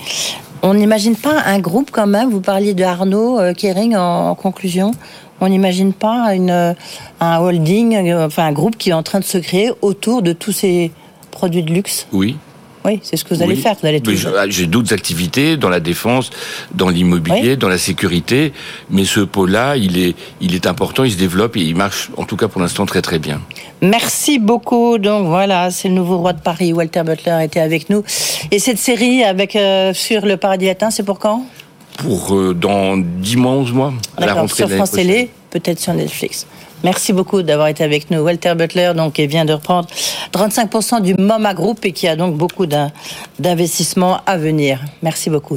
On 0.62 0.74
n'imagine 0.74 1.16
pas 1.16 1.42
un 1.44 1.58
groupe 1.58 1.90
quand 1.90 2.06
même, 2.06 2.30
vous 2.30 2.40
parliez 2.40 2.74
de 2.74 2.84
Arnaud 2.84 3.40
euh, 3.40 3.52
Kering 3.52 3.96
en, 3.96 4.34
conclusion, 4.34 4.92
on 5.40 5.48
n'imagine 5.48 5.92
pas 5.92 6.34
une, 6.34 6.50
euh, 6.50 6.74
un 7.20 7.38
holding, 7.38 8.12
enfin 8.14 8.46
un 8.46 8.52
groupe 8.52 8.76
qui 8.76 8.90
est 8.90 8.94
en 8.94 9.02
train 9.02 9.18
de 9.18 9.24
se 9.24 9.38
créer 9.38 9.72
autour 9.82 10.22
de 10.22 10.32
tous 10.32 10.52
ces 10.52 10.92
produits 11.30 11.64
de 11.64 11.72
luxe? 11.72 12.06
Oui, 12.12 12.36
oui, 12.84 13.00
c'est 13.02 13.16
ce 13.16 13.24
que 13.24 13.34
vous 13.34 13.42
allez 13.42 13.56
faire. 13.56 13.76
Vous 13.80 13.86
allez 13.86 14.02
ah, 14.36 14.44
J'ai 14.48 14.66
d'autres 14.66 14.92
activités 14.92 15.56
dans 15.56 15.68
la 15.68 15.80
défense, 15.80 16.30
dans 16.74 16.88
l'immobilier, 16.88 17.56
dans 17.56 17.68
la 17.68 17.78
sécurité, 17.78 18.52
mais 18.90 19.04
ce 19.04 19.20
pôle-là, 19.20 19.76
il 19.76 19.98
est, 19.98 20.14
il 20.40 20.54
est 20.54 20.66
important, 20.66 21.04
il 21.04 21.12
se 21.12 21.18
développe 21.18 21.56
et 21.56 21.60
il 21.60 21.76
marche, 21.76 22.10
en 22.16 22.24
tout 22.24 22.36
cas 22.36 22.48
pour 22.48 22.60
l'instant, 22.60 22.86
très 22.86 23.02
très 23.02 23.18
bien. 23.18 23.40
Merci 23.80 24.38
beaucoup. 24.38 24.98
Donc 24.98 25.26
voilà, 25.26 25.70
c'est 25.70 25.88
le 25.88 25.94
nouveau 25.94 26.18
roi 26.18 26.32
de 26.32 26.40
Paris. 26.40 26.72
Walter 26.72 27.02
Butler 27.04 27.38
était 27.42 27.60
avec 27.60 27.90
nous. 27.90 28.02
Et 28.50 28.58
cette 28.58 28.78
série 28.78 29.22
avec 29.24 29.56
euh, 29.56 29.92
sur 29.94 30.24
le 30.26 30.36
paradis 30.36 30.66
latin, 30.66 30.90
c'est 30.90 31.02
pour 31.02 31.18
quand? 31.18 31.44
Pour 31.98 32.34
euh, 32.34 32.54
dans 32.54 32.96
10 32.96 33.36
mois, 33.36 33.52
11 33.52 33.72
mois. 33.72 33.94
la 34.18 34.34
rentrée 34.34 34.66
sur 34.66 34.70
France 34.70 34.92
Télé, 34.92 35.30
peut-être 35.50 35.78
sur 35.78 35.94
Netflix. 35.94 36.46
Merci 36.84 37.12
beaucoup 37.12 37.42
d'avoir 37.42 37.68
été 37.68 37.84
avec 37.84 38.10
nous. 38.10 38.20
Walter 38.20 38.54
Butler, 38.54 38.92
qui 39.14 39.26
vient 39.26 39.44
de 39.44 39.52
reprendre 39.52 39.88
35% 40.32 41.00
du 41.02 41.14
MoMA 41.14 41.54
Group 41.54 41.84
et 41.84 41.92
qui 41.92 42.08
a 42.08 42.16
donc 42.16 42.36
beaucoup 42.36 42.66
d'investissements 43.38 44.20
à 44.26 44.36
venir. 44.36 44.80
Merci 45.02 45.30
beaucoup. 45.30 45.50